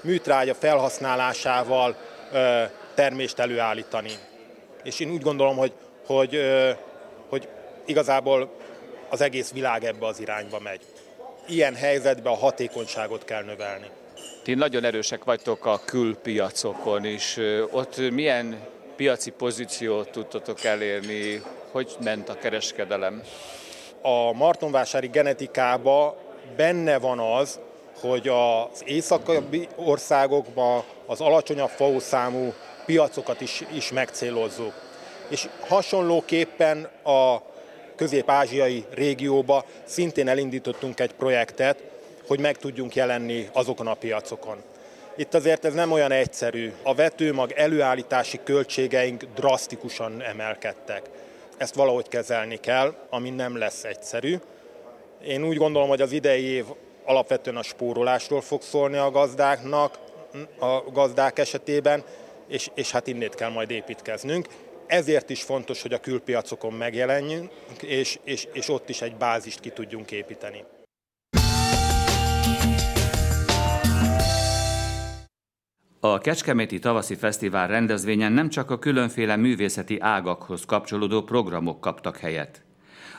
műtrágya 0.00 0.54
felhasználásával 0.54 1.96
termést 2.94 3.38
előállítani. 3.38 4.10
És 4.82 5.00
én 5.00 5.10
úgy 5.10 5.22
gondolom, 5.22 5.56
hogy, 5.56 5.72
hogy, 6.06 6.40
hogy 7.28 7.48
igazából 7.84 8.50
az 9.08 9.20
egész 9.20 9.52
világ 9.52 9.84
ebbe 9.84 10.06
az 10.06 10.20
irányba 10.20 10.58
megy. 10.60 10.80
Ilyen 11.48 11.74
helyzetben 11.74 12.32
a 12.32 12.36
hatékonyságot 12.36 13.24
kell 13.24 13.42
növelni. 13.42 13.86
Ti 14.42 14.54
nagyon 14.54 14.84
erősek 14.84 15.24
vagytok 15.24 15.66
a 15.66 15.80
külpiacokon 15.84 17.04
is. 17.04 17.38
Ott 17.70 18.10
milyen 18.10 18.58
piaci 18.96 19.30
pozíciót 19.30 20.10
tudtatok 20.10 20.64
elérni? 20.64 21.42
Hogy 21.70 21.96
ment 22.04 22.28
a 22.28 22.38
kereskedelem? 22.38 23.22
A 24.02 24.32
martonvásári 24.32 25.06
genetikába 25.06 26.16
benne 26.56 26.98
van 26.98 27.18
az, 27.18 27.60
hogy 28.00 28.28
az 28.28 28.82
északi 28.84 29.68
országokban 29.76 30.82
az 31.06 31.20
alacsonyabb 31.20 31.68
faószámú 31.68 32.52
piacokat 32.86 33.40
is, 33.40 33.64
is 33.72 33.92
megcélozzuk. 33.92 34.72
És 35.28 35.48
hasonlóképpen 35.68 36.84
a 37.04 37.36
közép-ázsiai 37.96 38.84
régióba 38.90 39.64
szintén 39.84 40.28
elindítottunk 40.28 41.00
egy 41.00 41.12
projektet, 41.12 41.82
hogy 42.26 42.40
meg 42.40 42.56
tudjunk 42.56 42.94
jelenni 42.94 43.48
azokon 43.52 43.86
a 43.86 43.94
piacokon. 43.94 44.56
Itt 45.16 45.34
azért 45.34 45.64
ez 45.64 45.74
nem 45.74 45.92
olyan 45.92 46.12
egyszerű. 46.12 46.72
A 46.82 46.94
vetőmag 46.94 47.52
előállítási 47.52 48.40
költségeink 48.44 49.24
drasztikusan 49.34 50.22
emelkedtek. 50.22 51.02
Ezt 51.56 51.74
valahogy 51.74 52.08
kezelni 52.08 52.56
kell, 52.56 52.94
ami 53.10 53.30
nem 53.30 53.56
lesz 53.58 53.84
egyszerű. 53.84 54.36
Én 55.26 55.44
úgy 55.44 55.56
gondolom, 55.56 55.88
hogy 55.88 56.00
az 56.00 56.12
idei 56.12 56.44
év 56.44 56.64
alapvetően 57.04 57.56
a 57.56 57.62
spórolásról 57.62 58.40
fog 58.40 58.62
szólni 58.62 58.96
a 58.96 59.10
gazdáknak, 59.10 59.98
a 60.58 60.90
gazdák 60.92 61.38
esetében, 61.38 62.04
és, 62.48 62.70
és 62.74 62.90
hát 62.90 63.06
innét 63.06 63.34
kell 63.34 63.50
majd 63.50 63.70
építkeznünk. 63.70 64.46
Ezért 64.86 65.30
is 65.30 65.42
fontos, 65.42 65.82
hogy 65.82 65.92
a 65.92 66.00
külpiacokon 66.00 66.72
megjelenjünk, 66.72 67.50
és, 67.82 68.18
és, 68.24 68.48
és 68.52 68.68
ott 68.68 68.88
is 68.88 69.00
egy 69.00 69.16
bázist 69.16 69.60
ki 69.60 69.70
tudjunk 69.70 70.10
építeni. 70.10 70.64
A 76.00 76.18
Kecskeméti 76.18 76.78
Tavaszi 76.78 77.14
Fesztivál 77.14 77.68
rendezvényen 77.68 78.32
nem 78.32 78.48
csak 78.48 78.70
a 78.70 78.78
különféle 78.78 79.36
művészeti 79.36 80.00
ágakhoz 80.00 80.64
kapcsolódó 80.64 81.22
programok 81.22 81.80
kaptak 81.80 82.16
helyet. 82.16 82.64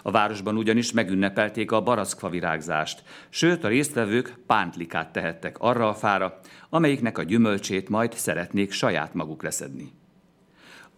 A 0.02 0.12
városban 0.12 0.58
ugyanis 0.58 0.92
megünnepelték 0.92 1.72
a 1.72 1.82
barackfa 1.82 2.30
virágzást, 2.30 3.04
sőt 3.30 3.64
a 3.64 3.68
résztvevők 3.68 4.40
pántlikát 4.46 5.12
tehettek 5.12 5.60
arra 5.60 5.90
a 5.90 5.94
fára, 5.94 6.40
amelyiknek 6.70 7.18
a 7.18 7.24
gyümölcsét 7.24 7.90
majd 7.90 8.14
szeretnék 8.14 8.72
saját 8.72 9.14
maguk 9.14 9.44
leszedni. 9.44 9.92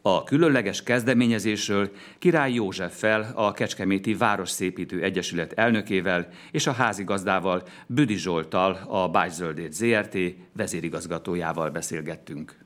A 0.02 0.24
különleges 0.24 0.84
kezdeményezésről 0.84 1.92
Király 2.20 2.54
Józseffel, 2.54 3.32
a 3.36 3.52
Kecskeméti 3.52 4.14
Városszépítő 4.14 5.04
Egyesület 5.04 5.54
elnökével 5.54 6.28
és 6.52 6.68
a 6.68 6.72
házigazdával 6.72 7.64
Büdi 7.88 8.18
Zsoltal, 8.18 8.80
a 8.88 9.10
Bájzöldét 9.10 9.74
ZRT 9.74 10.18
vezérigazgatójával 10.54 11.70
beszélgettünk. 11.70 12.58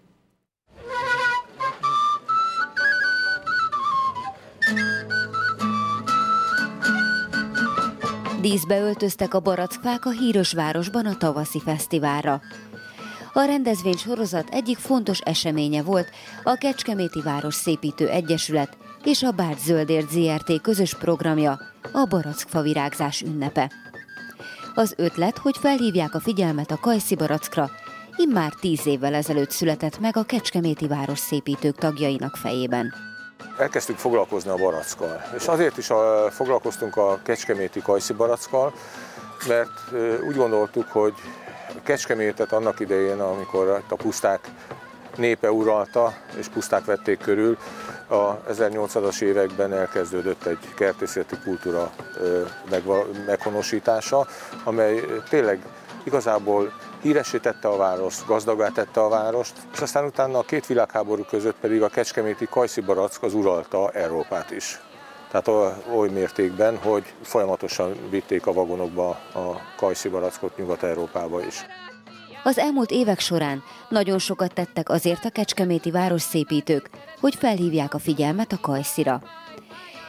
Díszbe 8.41 8.79
öltöztek 8.79 9.33
a 9.33 9.39
barackfák 9.39 10.05
a 10.05 10.09
híres 10.09 10.53
városban 10.53 11.05
a 11.05 11.17
tavaszi 11.17 11.59
fesztiválra. 11.59 12.41
A 13.35 13.43
rendezvény 13.43 13.97
sorozat 13.97 14.49
egyik 14.49 14.77
fontos 14.77 15.19
eseménye 15.19 15.83
volt 15.83 16.09
a 16.43 16.55
Kecskeméti 16.55 17.21
Város 17.21 17.55
Szépítő 17.55 18.09
Egyesület 18.09 18.77
és 19.03 19.23
a 19.23 19.31
Bárt 19.31 19.59
Zöldért 19.59 20.09
ZRT 20.09 20.61
közös 20.61 20.95
programja, 20.95 21.59
a 21.93 22.05
barackfa 22.09 22.61
virágzás 22.61 23.21
ünnepe. 23.21 23.71
Az 24.75 24.93
ötlet, 24.97 25.37
hogy 25.37 25.57
felhívják 25.57 26.13
a 26.13 26.19
figyelmet 26.19 26.71
a 26.71 26.77
kajszi 26.77 27.15
barackra, 27.15 27.69
immár 28.15 28.53
tíz 28.59 28.87
évvel 28.87 29.13
ezelőtt 29.13 29.51
született 29.51 29.99
meg 29.99 30.17
a 30.17 30.23
Kecskeméti 30.23 30.87
Város 30.87 31.19
Szépítők 31.19 31.75
tagjainak 31.75 32.35
fejében. 32.35 32.93
Elkezdtük 33.57 33.97
foglalkozni 33.97 34.49
a 34.49 34.55
barackkal, 34.55 35.21
és 35.37 35.47
azért 35.47 35.77
is 35.77 35.89
a, 35.89 36.31
foglalkoztunk 36.31 36.95
a 36.95 37.19
Kecskeméti 37.23 37.81
kajszi 37.81 38.13
barackkal, 38.13 38.73
mert 39.47 39.91
úgy 40.27 40.35
gondoltuk, 40.35 40.87
hogy 40.87 41.13
Kecskemétet 41.83 42.51
annak 42.51 42.79
idején, 42.79 43.19
amikor 43.19 43.83
a 43.89 43.95
puszták 43.95 44.39
népe 45.15 45.51
uralta, 45.51 46.13
és 46.37 46.47
puszták 46.47 46.85
vették 46.85 47.19
körül, 47.19 47.57
a 48.07 48.37
1800-as 48.43 49.21
években 49.21 49.73
elkezdődött 49.73 50.45
egy 50.45 50.73
kertészeti 50.75 51.35
kultúra 51.43 51.91
meghonosítása, 53.25 54.27
amely 54.63 55.05
tényleg 55.29 55.65
igazából 56.03 56.73
híresítette 57.01 57.67
a 57.67 57.77
várost, 57.77 58.25
gazdagá 58.25 58.67
tette 58.67 59.01
a 59.01 59.09
várost, 59.09 59.53
és 59.73 59.79
aztán 59.79 60.05
utána 60.05 60.37
a 60.37 60.43
két 60.43 60.65
világháború 60.65 61.23
között 61.23 61.55
pedig 61.61 61.81
a 61.81 61.87
kecskeméti 61.87 62.47
kajszi 62.49 62.81
barack 62.81 63.23
az 63.23 63.33
uralta 63.33 63.91
Európát 63.91 64.51
is. 64.51 64.81
Tehát 65.33 65.77
oly 65.95 66.09
mértékben, 66.09 66.77
hogy 66.77 67.03
folyamatosan 67.21 67.95
vitték 68.09 68.47
a 68.47 68.53
vagonokba 68.53 69.09
a 69.33 69.61
kajszi 69.77 70.09
barackot 70.09 70.57
Nyugat-Európába 70.57 71.45
is. 71.45 71.65
Az 72.43 72.57
elmúlt 72.57 72.91
évek 72.91 73.19
során 73.19 73.63
nagyon 73.89 74.19
sokat 74.19 74.53
tettek 74.53 74.89
azért 74.89 75.25
a 75.25 75.29
kecskeméti 75.29 75.91
város 75.91 76.21
szépítők, 76.21 76.89
hogy 77.19 77.35
felhívják 77.35 77.93
a 77.93 77.99
figyelmet 77.99 78.51
a 78.51 78.59
kajszira. 78.61 79.21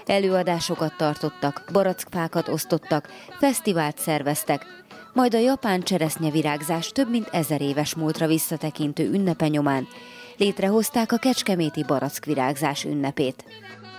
Előadásokat 0.06 0.96
tartottak, 0.96 1.64
barackfákat 1.72 2.48
osztottak, 2.48 3.08
fesztivált 3.38 3.98
szerveztek, 3.98 4.66
majd 5.12 5.34
a 5.34 5.38
japán 5.38 5.82
cseresznyevirágzás 5.82 6.88
több 6.88 7.10
mint 7.10 7.28
ezer 7.32 7.60
éves 7.60 7.94
múltra 7.94 8.26
visszatekintő 8.26 9.10
ünnepe 9.12 9.48
nyomán 9.48 9.88
létrehozták 10.36 11.12
a 11.12 11.16
kecskeméti 11.16 11.84
barackvirágzás 11.84 12.84
ünnepét. 12.84 13.44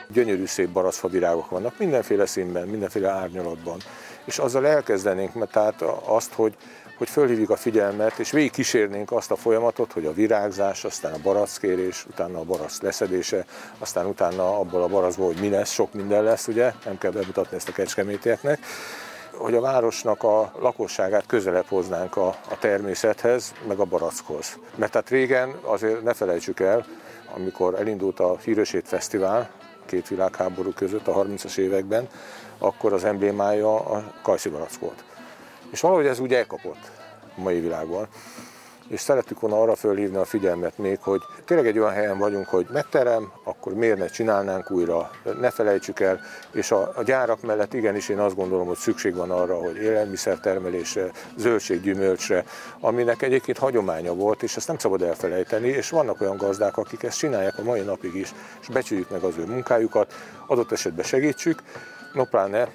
Gyönyörű 0.08 0.46
szép 0.46 0.70
baraszfa 0.70 1.08
virágok 1.08 1.50
vannak, 1.50 1.80
mindenféle 1.80 2.26
színben, 2.26 2.68
mindenféle 2.68 3.10
árnyalatban. 3.10 3.78
És 4.26 4.38
azzal 4.38 4.68
elkezdenénk, 4.68 5.34
mert 5.34 5.52
tehát 5.52 5.82
azt, 6.06 6.34
hogy 6.34 6.56
hogy 6.98 7.10
fölhívjuk 7.10 7.50
a 7.50 7.56
figyelmet, 7.56 8.20
és 8.20 8.32
végig 8.32 8.52
kísérnénk 8.52 9.12
azt 9.12 9.32
a 9.32 9.36
folyamatot, 9.36 9.92
hogy 9.92 10.06
a 10.06 10.14
virágzás, 10.14 10.84
aztán 10.84 11.14
a 11.14 11.20
barackérés, 11.24 12.06
utána 12.10 12.40
a 12.40 12.44
barack 12.44 12.82
leszedése, 12.82 13.46
aztán 13.80 14.06
utána 14.06 14.60
abból 14.60 14.84
a 14.84 14.88
barackból, 14.88 15.26
hogy 15.26 15.40
mi 15.40 15.50
lesz, 15.50 15.72
sok 15.72 15.94
minden 15.94 16.24
lesz, 16.24 16.48
ugye, 16.48 16.74
nem 16.86 16.98
kell 16.98 17.12
bemutatni 17.12 17.56
ezt 17.56 17.70
a 17.70 17.72
kecskemétieknek, 17.72 18.60
hogy 19.32 19.56
a 19.56 19.62
városnak 19.62 20.24
a 20.24 20.52
lakosságát 20.60 21.26
közelebb 21.26 21.66
hoznánk 21.68 22.18
a, 22.18 22.28
a 22.28 22.58
természethez, 22.60 23.54
meg 23.68 23.80
a 23.80 23.86
barackhoz. 23.86 24.60
Mert 24.76 24.92
tehát 24.92 25.10
régen, 25.10 25.56
azért 25.62 26.04
ne 26.04 26.14
felejtsük 26.14 26.60
el, 26.60 26.86
amikor 27.36 27.80
elindult 27.80 28.20
a 28.20 28.38
Hírösét 28.44 28.88
Fesztivál, 28.88 29.50
két 29.86 30.08
világháború 30.08 30.72
között 30.72 31.08
a 31.08 31.24
30-as 31.24 31.58
években, 31.58 32.08
akkor 32.58 32.94
az 32.94 33.04
emblémája 33.04 33.86
a 33.86 34.14
kajszi 34.22 34.50
barack 34.50 34.80
volt. 34.80 35.04
És 35.72 35.82
valahogy 35.82 36.06
ez 36.06 36.20
úgy 36.20 36.34
elkapott 36.34 36.92
a 37.38 37.42
mai 37.42 37.60
világban. 37.60 38.08
És 38.88 39.00
szerettük 39.00 39.40
volna 39.40 39.62
arra 39.62 39.76
fölhívni 39.76 40.18
a 40.18 40.26
figyelmet 40.26 40.78
még, 40.78 41.00
hogy 41.02 41.22
tényleg 41.46 41.68
egy 41.68 41.80
olyan 41.80 41.94
helyen 41.94 42.18
vagyunk, 42.18 42.48
hogy 42.48 42.68
megterem, 42.74 43.32
akkor 43.44 43.74
miért 43.74 43.98
ne 43.98 44.08
csinálnánk 44.08 44.72
újra, 44.72 45.12
ne 45.40 45.50
felejtsük 45.50 46.00
el, 46.00 46.20
és 46.52 46.72
a, 46.72 46.92
a 46.96 47.04
gyárak 47.04 47.42
mellett 47.42 47.74
igenis 47.74 48.10
én 48.10 48.20
azt 48.20 48.36
gondolom, 48.36 48.68
hogy 48.68 48.78
szükség 48.78 49.16
van 49.16 49.32
arra, 49.32 49.56
hogy 49.56 49.76
élelmiszertermelésre, 49.76 51.12
zöldséggyümölcsre, 51.38 52.44
aminek 52.80 53.22
egyébként 53.22 53.58
hagyománya 53.58 54.14
volt, 54.14 54.44
és 54.44 54.56
ezt 54.56 54.68
nem 54.68 54.78
szabad 54.78 55.02
elfelejteni, 55.02 55.68
és 55.68 55.90
vannak 55.90 56.22
olyan 56.22 56.38
gazdák, 56.38 56.78
akik 56.78 57.04
ezt 57.04 57.18
csinálják 57.18 57.58
a 57.58 57.64
mai 57.64 57.82
napig 57.82 58.16
is, 58.16 58.34
és 58.62 58.68
becsüljük 58.68 59.10
meg 59.10 59.24
az 59.24 59.38
ő 59.38 59.46
munkájukat, 59.46 60.14
adott 60.48 60.72
esetben 60.72 61.06
segítsük, 61.06 61.60
no 62.14 62.24
pláne 62.24 62.68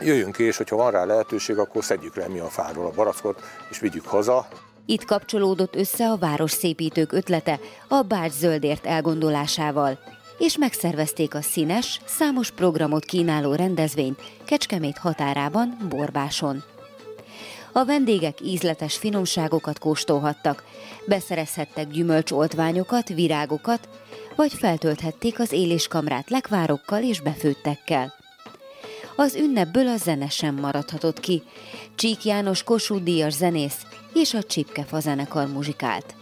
jöjjünk 0.00 0.36
ki, 0.36 0.44
és 0.44 0.56
hogyha 0.56 0.76
van 0.76 0.90
rá 0.90 1.04
lehetőség, 1.04 1.58
akkor 1.58 1.84
szedjük 1.84 2.16
le 2.16 2.28
mi 2.28 2.38
a 2.38 2.48
fáról 2.48 2.86
a 2.86 2.90
barackot, 2.90 3.42
és 3.70 3.78
vigyük 3.78 4.06
haza. 4.06 4.48
Itt 4.90 5.04
kapcsolódott 5.04 5.76
össze 5.76 6.10
a 6.10 6.16
város 6.16 6.50
szépítők 6.50 7.12
ötlete 7.12 7.60
a 7.88 8.02
Bács 8.02 8.32
Zöldért 8.32 8.86
elgondolásával. 8.86 9.98
és 10.38 10.56
megszervezték 10.56 11.34
a 11.34 11.42
színes, 11.42 12.00
számos 12.04 12.50
programot 12.50 13.04
kínáló 13.04 13.54
rendezvényt 13.54 14.20
Kecskemét 14.44 14.98
határában, 14.98 15.76
Borbáson. 15.88 16.62
A 17.72 17.84
vendégek 17.84 18.40
ízletes 18.40 18.96
finomságokat 18.96 19.78
kóstolhattak, 19.78 20.64
beszerezhettek 21.06 21.90
gyümölcsoltványokat, 21.90 23.08
virágokat, 23.08 23.88
vagy 24.36 24.52
feltölthették 24.52 25.38
az 25.38 25.52
éléskamrát 25.52 26.30
lekvárokkal 26.30 27.02
és 27.02 27.20
befőttekkel. 27.20 28.14
Az 29.16 29.34
ünnepből 29.34 29.88
a 29.88 29.96
zene 29.96 30.28
sem 30.28 30.54
maradhatott 30.54 31.20
ki. 31.20 31.42
Csík 31.94 32.24
János 32.24 32.62
Kossuth 32.62 33.02
Díjas 33.02 33.32
zenész 33.32 33.86
és 34.14 34.34
a 34.34 34.42
Csipkefa 34.42 35.00
zenekar 35.00 35.46
muzsikált. 35.46 36.14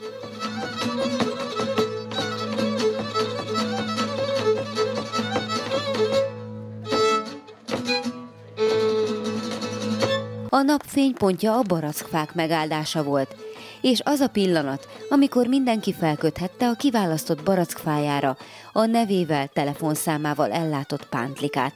A 10.49 10.62
nap 10.62 10.83
fénypontja 10.87 11.57
a 11.57 11.62
barackfák 11.62 12.35
megáldása 12.35 13.02
volt, 13.02 13.37
és 13.81 14.00
az 14.05 14.21
a 14.21 14.28
pillanat, 14.28 14.88
amikor 15.09 15.47
mindenki 15.47 15.93
felköthette 15.93 16.69
a 16.69 16.75
kiválasztott 16.75 17.43
barackfájára 17.43 18.37
a 18.73 18.85
nevével, 18.85 19.47
telefonszámával 19.47 20.52
ellátott 20.52 21.09
pántlikát. 21.09 21.73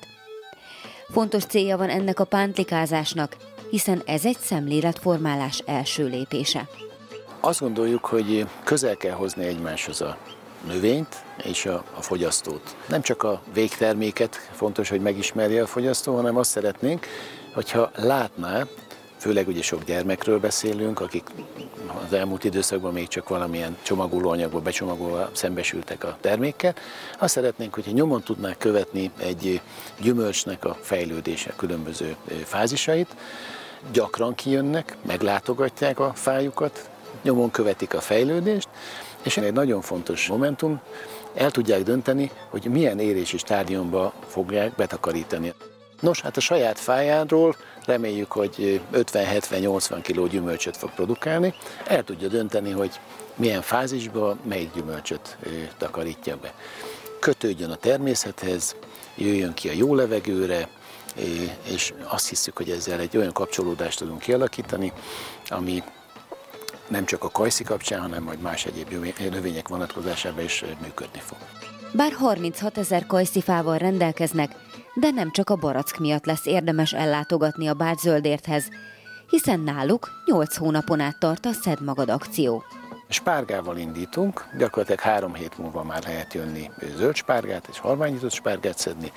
Fontos 1.09 1.45
célja 1.45 1.77
van 1.77 1.89
ennek 1.89 2.21
a 2.21 2.25
pántlikázásnak, 2.25 3.37
hiszen 3.71 4.03
ez 4.07 4.25
egy 4.25 4.39
szemléletformálás 4.41 5.63
első 5.67 6.07
lépése. 6.07 6.69
Azt 7.41 7.61
gondoljuk, 7.61 8.05
hogy 8.05 8.47
közel 8.65 8.97
kell 8.97 9.15
hozni 9.15 9.45
egymáshoz 9.45 10.01
a 10.01 10.17
növényt 10.67 11.25
és 11.45 11.67
a, 11.67 11.85
a 11.97 12.03
fogyasztót. 12.03 12.77
Nem 12.89 13.03
csak 13.03 13.23
a 13.23 13.43
végterméket 13.55 14.37
fontos, 14.53 14.89
hogy 14.89 15.01
megismerje 15.01 15.63
a 15.63 15.67
fogyasztó, 15.67 16.15
hanem 16.15 16.37
azt 16.37 16.51
szeretnénk, 16.51 17.07
hogyha 17.55 17.91
látná, 17.95 18.67
főleg 19.17 19.49
ugye 19.49 19.63
sok 19.63 19.85
gyermekről 19.85 20.41
beszélünk, 20.41 21.01
akik 21.01 21.25
az 22.07 22.13
elmúlt 22.13 22.45
időszakban 22.45 22.93
még 22.93 23.09
csak 23.09 23.29
valamilyen 23.29 23.77
csomagolóanyagból 23.83 24.61
becsomagolva 24.61 25.31
szembesültek 25.33 26.05
a 26.05 26.17
termékkel. 26.21 26.75
Azt 27.19 27.35
szeretnénk, 27.35 27.75
hogyha 27.75 27.91
nyomon 27.91 28.23
tudnák 28.23 28.59
követni 28.59 29.11
egy 29.19 29.61
gyümölcsnek 30.01 30.65
a 30.65 30.77
fejlődése 30.81 31.53
különböző 31.57 32.17
fázisait, 32.45 33.17
gyakran 33.93 34.35
kijönnek, 34.35 34.97
meglátogatják 35.07 35.99
a 35.99 36.13
fájukat, 36.15 36.91
nyomon 37.23 37.51
követik 37.51 37.95
a 37.95 38.01
fejlődést, 38.01 38.69
és 39.23 39.37
egy 39.37 39.53
nagyon 39.53 39.81
fontos 39.81 40.27
momentum, 40.27 40.81
el 41.35 41.51
tudják 41.51 41.83
dönteni, 41.83 42.31
hogy 42.49 42.65
milyen 42.65 42.99
érési 42.99 43.39
stádiumba 43.39 44.13
fogják 44.27 44.75
betakarítani. 44.75 45.55
Nos, 46.01 46.21
hát 46.21 46.37
a 46.37 46.41
saját 46.41 46.79
fájáról 46.79 47.57
reméljük, 47.87 48.33
hogy 48.33 48.81
50-70-80 48.93 49.99
kg 50.03 50.29
gyümölcsöt 50.31 50.77
fog 50.77 50.91
produkálni. 50.91 51.55
El 51.87 52.05
tudja 52.05 52.29
dönteni, 52.29 52.71
hogy 52.71 53.01
milyen 53.37 53.63
fázisba 53.63 54.37
melyik 54.49 54.75
gyümölcsöt 54.75 55.37
takarítja 55.79 56.37
be. 56.37 56.55
Kötődjön 57.21 57.71
a 57.71 57.77
természethez, 57.77 58.77
jöjjön 59.15 59.55
ki 59.55 59.69
a 59.69 59.73
jó 59.73 59.95
levegőre, 59.95 60.69
és 61.63 61.93
azt 62.09 62.29
hiszük, 62.29 62.57
hogy 62.57 62.71
ezzel 62.71 63.01
egy 63.01 63.17
olyan 63.17 63.33
kapcsolódást 63.33 63.99
tudunk 63.99 64.21
kialakítani, 64.21 64.93
ami 65.49 65.83
nem 66.89 67.05
csak 67.05 67.25
a 67.25 67.29
kajszi 67.29 67.65
kapcsán, 67.65 68.01
hanem 68.01 68.23
majd 68.23 68.41
más 68.41 68.67
egyéb 68.67 69.07
növények 69.31 69.69
vonatkozásában 69.69 70.45
is 70.45 70.65
működni 70.83 71.21
fog. 71.21 71.39
Bár 71.93 72.13
36 72.13 72.79
ezer 72.79 73.07
kajszifával 73.07 73.79
rendelkeznek, 73.79 74.51
de 74.95 75.11
nem 75.11 75.31
csak 75.31 75.51
a 75.51 75.57
barack 75.57 75.99
miatt 75.99 76.25
lesz 76.25 76.47
érdemes 76.47 76.93
ellátogatni 76.93 77.69
a 77.69 77.75
Bács 77.75 78.01
Zöldérthez, 78.01 78.69
hiszen 79.29 79.61
náluk 79.61 80.09
8 80.25 80.57
hónapon 80.57 81.01
át 81.01 81.19
tart 81.19 81.47
a 81.47 81.53
Szed 81.53 81.83
Magad 81.85 82.11
akció. 82.11 82.65
Spárgával 83.09 83.77
indítunk, 83.77 84.45
gyakorlatilag 84.59 85.01
három 85.01 85.35
hét 85.35 85.59
múlva 85.59 85.83
már 85.83 86.03
lehet 86.03 86.35
jönni 86.35 86.71
zöld 86.97 87.15
spárgát 87.15 87.69
és 87.71 87.79
halványított 87.79 88.33
spárgát 88.33 88.79
szedni, 88.79 89.13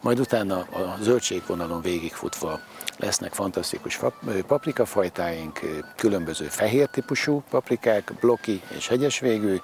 majd 0.00 0.20
utána 0.20 0.56
a 0.58 0.96
zöldségvonalon 1.00 1.82
végigfutva 1.82 2.60
lesznek 2.98 3.32
fantasztikus 3.32 4.00
paprikafajtáink, 4.46 5.60
különböző 5.96 6.44
fehér 6.44 6.86
típusú 6.86 7.42
paprikák, 7.50 8.12
bloki 8.20 8.62
és 8.76 8.88
hegyes 8.88 9.18
végű, 9.18 9.56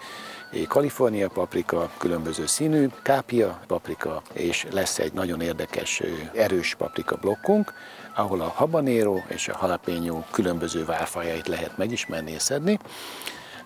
Kalifornia 0.68 1.28
paprika, 1.28 1.90
különböző 1.98 2.46
színű, 2.46 2.88
kápia 3.02 3.60
paprika, 3.66 4.22
és 4.32 4.66
lesz 4.70 4.98
egy 4.98 5.12
nagyon 5.12 5.40
érdekes, 5.40 6.02
erős 6.34 6.74
paprika 6.74 7.16
blokkunk, 7.16 7.72
ahol 8.14 8.40
a 8.40 8.52
habanero 8.54 9.16
és 9.28 9.48
a 9.48 9.58
jalapeno 9.60 10.22
különböző 10.30 10.84
várfajait 10.84 11.48
lehet 11.48 11.76
megismerni 11.76 12.30
és 12.32 12.42
szedni. 12.42 12.78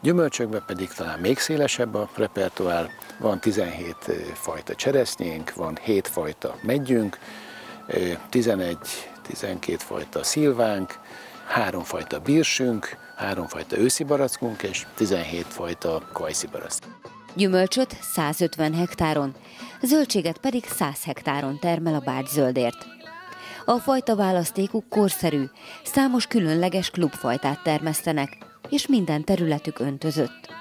Gyümölcsökben 0.02 0.62
pedig 0.66 0.88
talán 0.88 1.18
még 1.18 1.38
szélesebb 1.38 1.94
a 1.94 2.08
repertoár, 2.14 2.90
van 3.18 3.40
17 3.40 3.96
fajta 4.34 4.74
cseresznyénk, 4.74 5.54
van 5.54 5.78
7 5.82 6.08
fajta 6.08 6.56
meggyünk, 6.62 7.18
11-12 8.30 8.76
fajta 9.76 10.22
szilvánk, 10.22 10.98
három 11.46 11.82
fajta 11.82 12.20
bírsünk, 12.20 12.96
három 13.16 13.46
fajta 13.46 13.78
őszi 13.78 14.04
barackunk 14.04 14.62
és 14.62 14.86
17 14.94 15.46
fajta 15.46 16.02
kajszi 16.12 16.46
barack. 16.46 16.84
Gyümölcsöt 17.34 17.96
150 18.00 18.74
hektáron, 18.74 19.34
zöldséget 19.82 20.38
pedig 20.38 20.64
100 20.64 21.04
hektáron 21.04 21.58
termel 21.58 21.94
a 21.94 22.00
Bács 22.00 22.28
zöldért. 22.28 22.86
A 23.64 23.78
fajta 23.78 24.16
választékuk 24.16 24.88
korszerű, 24.88 25.44
számos 25.84 26.26
különleges 26.26 26.90
klubfajtát 26.90 27.62
termesztenek, 27.62 28.47
és 28.68 28.86
minden 28.86 29.24
területük 29.24 29.78
öntözött. 29.78 30.56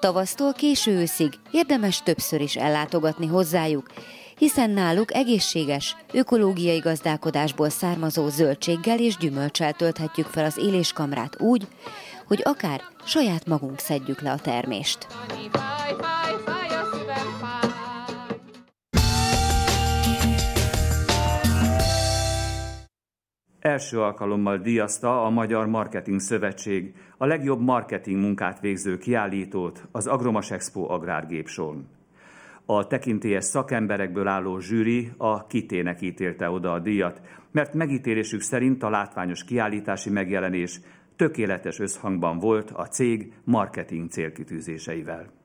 Tavasztól 0.00 0.52
késő 0.52 0.92
őszig 0.92 1.32
érdemes 1.50 2.02
többször 2.02 2.40
is 2.40 2.56
ellátogatni 2.56 3.26
hozzájuk, 3.26 3.86
hiszen 4.38 4.70
náluk 4.70 5.14
egészséges, 5.14 5.96
ökológiai 6.12 6.78
gazdálkodásból 6.78 7.68
származó 7.68 8.28
zöldséggel 8.28 8.98
és 8.98 9.16
gyümölcsel 9.16 9.72
tölthetjük 9.72 10.26
fel 10.26 10.44
az 10.44 10.58
éléskamrát 10.58 11.40
úgy, 11.40 11.66
hogy 12.26 12.40
akár 12.44 12.80
saját 13.04 13.46
magunk 13.46 13.78
szedjük 13.78 14.20
le 14.20 14.30
a 14.30 14.38
termést. 14.38 15.06
Első 23.68 24.00
alkalommal 24.00 24.58
díjazta 24.58 25.24
a 25.24 25.30
Magyar 25.30 25.66
Marketing 25.66 26.20
Szövetség 26.20 26.94
a 27.16 27.26
legjobb 27.26 27.60
marketing 27.60 28.20
munkát 28.20 28.60
végző 28.60 28.98
kiállítót 28.98 29.86
az 29.92 30.06
Agromas 30.06 30.50
Expo 30.50 30.92
agrárgépson. 30.92 31.86
A 32.66 32.86
tekintélyes 32.86 33.44
szakemberekből 33.44 34.26
álló 34.26 34.58
zsűri 34.58 35.12
a 35.16 35.46
kitének 35.46 36.02
ítélte 36.02 36.50
oda 36.50 36.72
a 36.72 36.78
díjat, 36.78 37.20
mert 37.50 37.74
megítélésük 37.74 38.40
szerint 38.40 38.82
a 38.82 38.90
látványos 38.90 39.44
kiállítási 39.44 40.10
megjelenés 40.10 40.80
tökéletes 41.16 41.78
összhangban 41.78 42.38
volt 42.38 42.70
a 42.70 42.86
cég 42.86 43.32
marketing 43.44 44.10
célkitűzéseivel. 44.10 45.43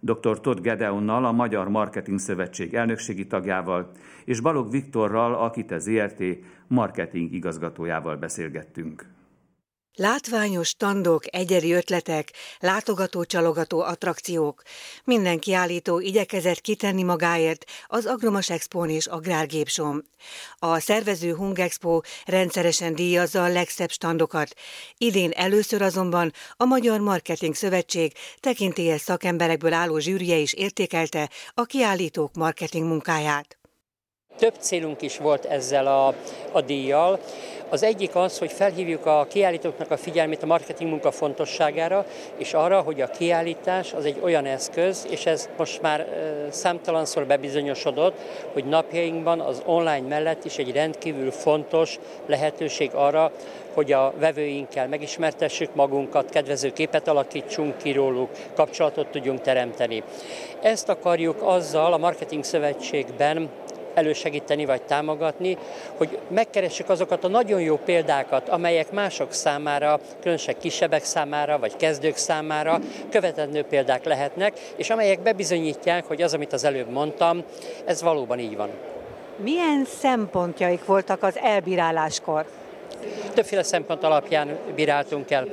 Dr. 0.00 0.40
Todd 0.40 0.62
Gedeonnal, 0.62 1.24
a 1.24 1.32
Magyar 1.32 1.68
Marketing 1.68 2.18
Szövetség 2.18 2.74
elnökségi 2.74 3.26
tagjával, 3.26 3.90
és 4.24 4.40
Balog 4.40 4.70
Viktorral, 4.70 5.34
a 5.34 5.50
Kite 5.50 5.78
ZRT 5.78 6.22
marketing 6.66 7.32
igazgatójával 7.32 8.16
beszélgettünk. 8.16 9.17
Látványos 10.00 10.68
standok, 10.68 11.34
egyedi 11.34 11.72
ötletek, 11.72 12.32
látogató-csalogató 12.58 13.80
attrakciók. 13.80 14.62
Minden 15.04 15.38
kiállító 15.38 16.00
igyekezett 16.00 16.60
kitenni 16.60 17.02
magáért 17.02 17.64
az 17.86 18.06
Agromas 18.06 18.50
Expón 18.50 18.90
és 18.90 19.06
Agrárgépsom. 19.06 20.02
A 20.58 20.80
szervező 20.80 21.34
Hung 21.34 21.58
Expo 21.58 22.00
rendszeresen 22.24 22.94
díjazza 22.94 23.44
a 23.44 23.48
legszebb 23.48 23.90
standokat. 23.90 24.54
Idén 24.98 25.30
először 25.30 25.82
azonban 25.82 26.32
a 26.56 26.64
Magyar 26.64 27.00
Marketing 27.00 27.54
Szövetség 27.54 28.12
tekintélyes 28.40 29.00
szakemberekből 29.00 29.72
álló 29.72 29.98
zsűrije 29.98 30.36
is 30.36 30.52
értékelte 30.52 31.30
a 31.54 31.64
kiállítók 31.64 32.34
marketing 32.34 32.86
munkáját. 32.86 33.57
Több 34.38 34.54
célunk 34.58 35.02
is 35.02 35.18
volt 35.18 35.44
ezzel 35.44 35.86
a, 35.86 36.14
a 36.52 36.60
díjjal. 36.60 37.18
Az 37.68 37.82
egyik 37.82 38.14
az, 38.14 38.38
hogy 38.38 38.52
felhívjuk 38.52 39.06
a 39.06 39.26
kiállítóknak 39.28 39.90
a 39.90 39.96
figyelmét 39.96 40.42
a 40.42 40.46
marketing 40.46 40.90
munka 40.90 41.10
fontosságára, 41.10 42.04
és 42.36 42.54
arra, 42.54 42.80
hogy 42.80 43.00
a 43.00 43.10
kiállítás 43.10 43.92
az 43.92 44.04
egy 44.04 44.20
olyan 44.22 44.44
eszköz, 44.44 45.06
és 45.10 45.26
ez 45.26 45.48
most 45.56 45.82
már 45.82 46.06
számtalanszor 46.50 47.26
bebizonyosodott, 47.26 48.14
hogy 48.52 48.64
napjainkban 48.64 49.40
az 49.40 49.62
online 49.64 50.08
mellett 50.08 50.44
is 50.44 50.58
egy 50.58 50.72
rendkívül 50.72 51.30
fontos 51.30 51.98
lehetőség 52.26 52.90
arra, 52.94 53.32
hogy 53.74 53.92
a 53.92 54.12
vevőinkkel 54.18 54.88
megismertessük 54.88 55.74
magunkat, 55.74 56.30
kedvező 56.30 56.72
képet 56.72 57.08
alakítsunk 57.08 57.76
ki 57.76 57.92
róluk, 57.92 58.30
kapcsolatot 58.54 59.06
tudjunk 59.06 59.40
teremteni. 59.40 60.02
Ezt 60.62 60.88
akarjuk 60.88 61.42
azzal 61.42 61.92
a 61.92 61.98
Marketing 61.98 62.44
Szövetségben 62.44 63.48
elősegíteni 63.98 64.64
vagy 64.64 64.82
támogatni, 64.82 65.56
hogy 65.96 66.18
megkeressük 66.28 66.88
azokat 66.88 67.24
a 67.24 67.28
nagyon 67.28 67.60
jó 67.60 67.76
példákat, 67.76 68.48
amelyek 68.48 68.90
mások 68.90 69.32
számára, 69.32 70.00
különösen 70.20 70.54
kisebbek 70.60 71.04
számára, 71.04 71.58
vagy 71.58 71.76
kezdők 71.76 72.16
számára 72.16 72.80
követendő 73.10 73.62
példák 73.62 74.04
lehetnek, 74.04 74.58
és 74.76 74.90
amelyek 74.90 75.20
bebizonyítják, 75.20 76.04
hogy 76.06 76.22
az, 76.22 76.34
amit 76.34 76.52
az 76.52 76.64
előbb 76.64 76.90
mondtam, 76.90 77.42
ez 77.84 78.02
valóban 78.02 78.38
így 78.38 78.56
van. 78.56 78.68
Milyen 79.36 79.84
szempontjaik 79.84 80.84
voltak 80.84 81.22
az 81.22 81.38
elbíráláskor? 81.38 82.46
Többféle 83.34 83.62
szempont 83.62 84.02
alapján 84.02 84.58
bíráltunk 84.74 85.30
el. 85.30 85.46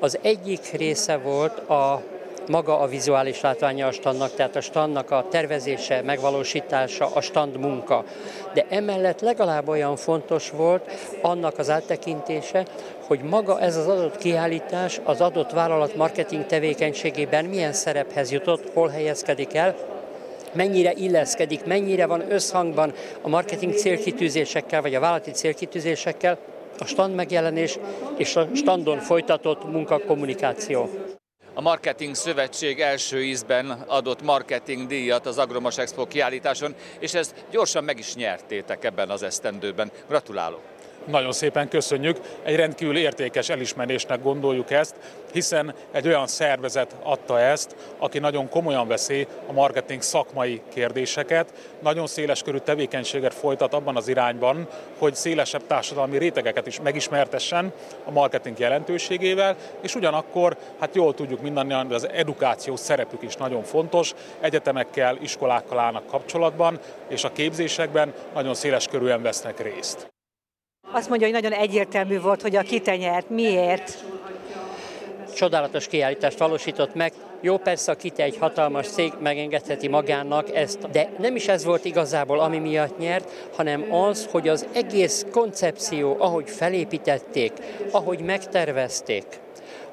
Az 0.00 0.18
egyik 0.22 0.70
része 0.72 1.16
volt 1.16 1.58
a 1.58 2.02
maga 2.48 2.78
a 2.78 2.86
vizuális 2.86 3.40
látványa 3.40 3.86
a 3.86 3.92
standnak, 3.92 4.34
tehát 4.34 4.56
a 4.56 4.60
standnak 4.60 5.10
a 5.10 5.26
tervezése, 5.30 6.02
megvalósítása, 6.02 7.10
a 7.14 7.20
stand 7.20 7.58
munka. 7.58 8.04
De 8.54 8.66
emellett 8.68 9.20
legalább 9.20 9.68
olyan 9.68 9.96
fontos 9.96 10.50
volt 10.50 10.90
annak 11.22 11.58
az 11.58 11.70
áttekintése, 11.70 12.64
hogy 13.06 13.20
maga 13.20 13.60
ez 13.60 13.76
az 13.76 13.88
adott 13.88 14.18
kiállítás 14.18 15.00
az 15.04 15.20
adott 15.20 15.50
vállalat 15.50 15.96
marketing 15.96 16.46
tevékenységében 16.46 17.44
milyen 17.44 17.72
szerephez 17.72 18.32
jutott, 18.32 18.72
hol 18.72 18.88
helyezkedik 18.88 19.54
el, 19.54 19.74
mennyire 20.52 20.92
illeszkedik, 20.92 21.64
mennyire 21.64 22.06
van 22.06 22.32
összhangban 22.32 22.92
a 23.22 23.28
marketing 23.28 23.74
célkitűzésekkel, 23.74 24.82
vagy 24.82 24.94
a 24.94 25.00
vállalati 25.00 25.30
célkitűzésekkel, 25.30 26.38
a 26.78 26.84
stand 26.84 27.14
megjelenés 27.14 27.78
és 28.16 28.36
a 28.36 28.48
standon 28.54 28.98
folytatott 28.98 29.72
munkakommunikáció. 29.72 30.88
A 31.58 31.60
Marketing 31.60 32.14
Szövetség 32.14 32.80
első 32.80 33.24
ízben 33.24 33.70
adott 33.70 34.22
marketing 34.22 34.86
díjat 34.86 35.26
az 35.26 35.38
Agromos 35.38 35.78
Expo 35.78 36.06
kiállításon, 36.06 36.74
és 36.98 37.14
ezt 37.14 37.34
gyorsan 37.50 37.84
meg 37.84 37.98
is 37.98 38.14
nyertétek 38.14 38.84
ebben 38.84 39.10
az 39.10 39.22
esztendőben. 39.22 39.90
Gratulálok! 40.08 40.75
Nagyon 41.06 41.32
szépen 41.32 41.68
köszönjük, 41.68 42.20
egy 42.42 42.56
rendkívül 42.56 42.96
értékes 42.96 43.48
elismerésnek 43.48 44.22
gondoljuk 44.22 44.70
ezt, 44.70 44.94
hiszen 45.32 45.74
egy 45.92 46.06
olyan 46.06 46.26
szervezet 46.26 46.96
adta 47.02 47.40
ezt, 47.40 47.76
aki 47.98 48.18
nagyon 48.18 48.48
komolyan 48.48 48.88
veszi 48.88 49.26
a 49.46 49.52
marketing 49.52 50.02
szakmai 50.02 50.62
kérdéseket, 50.74 51.52
nagyon 51.82 52.06
széleskörű 52.06 52.58
tevékenységet 52.58 53.34
folytat 53.34 53.74
abban 53.74 53.96
az 53.96 54.08
irányban, 54.08 54.68
hogy 54.98 55.14
szélesebb 55.14 55.66
társadalmi 55.66 56.18
rétegeket 56.18 56.66
is 56.66 56.80
megismertessen 56.80 57.72
a 58.04 58.10
marketing 58.10 58.58
jelentőségével, 58.58 59.56
és 59.80 59.94
ugyanakkor, 59.94 60.56
hát 60.78 60.94
jól 60.94 61.14
tudjuk 61.14 61.40
mindannyian, 61.40 61.86
hogy 61.86 61.94
az 61.94 62.08
edukáció 62.08 62.76
szerepük 62.76 63.22
is 63.22 63.34
nagyon 63.34 63.62
fontos, 63.62 64.14
egyetemekkel, 64.40 65.18
iskolákkal 65.20 65.78
állnak 65.78 66.06
kapcsolatban, 66.06 66.78
és 67.08 67.24
a 67.24 67.32
képzésekben 67.32 68.14
nagyon 68.34 68.54
széleskörűen 68.54 69.22
vesznek 69.22 69.60
részt. 69.60 70.14
Azt 70.90 71.08
mondja, 71.08 71.26
hogy 71.26 71.42
nagyon 71.42 71.58
egyértelmű 71.58 72.20
volt, 72.20 72.42
hogy 72.42 72.56
a 72.56 72.62
kitenyert. 72.62 73.30
Miért? 73.30 74.04
Csodálatos 75.34 75.86
kiállítást 75.86 76.38
valósított 76.38 76.94
meg. 76.94 77.12
Jó, 77.40 77.56
persze 77.56 77.92
a 77.92 77.94
Kite 77.94 78.22
egy 78.22 78.36
hatalmas 78.36 78.88
cég 78.88 79.12
megengedheti 79.20 79.88
magának 79.88 80.54
ezt, 80.54 80.90
de 80.90 81.08
nem 81.18 81.36
is 81.36 81.48
ez 81.48 81.64
volt 81.64 81.84
igazából, 81.84 82.40
ami 82.40 82.58
miatt 82.58 82.98
nyert, 82.98 83.30
hanem 83.56 83.92
az, 83.92 84.28
hogy 84.30 84.48
az 84.48 84.66
egész 84.72 85.26
koncepció, 85.30 86.16
ahogy 86.18 86.50
felépítették, 86.50 87.52
ahogy 87.90 88.20
megtervezték, 88.20 89.24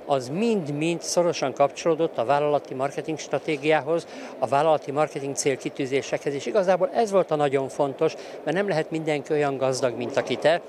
az 0.05 0.29
mind-mind 0.29 1.01
szorosan 1.01 1.53
kapcsolódott 1.53 2.17
a 2.17 2.25
vállalati 2.25 2.73
marketing 2.73 3.19
stratégiához, 3.19 4.07
a 4.39 4.47
vállalati 4.47 4.91
marketing 4.91 5.35
célkitűzésekhez, 5.35 6.33
és 6.33 6.45
igazából 6.45 6.89
ez 6.93 7.11
volt 7.11 7.31
a 7.31 7.35
nagyon 7.35 7.69
fontos, 7.69 8.13
mert 8.43 8.57
nem 8.57 8.67
lehet 8.67 8.91
mindenki 8.91 9.33
olyan 9.33 9.57
gazdag, 9.57 9.97
mint 9.97 10.17
aki 10.17 10.35
te, 10.35 10.61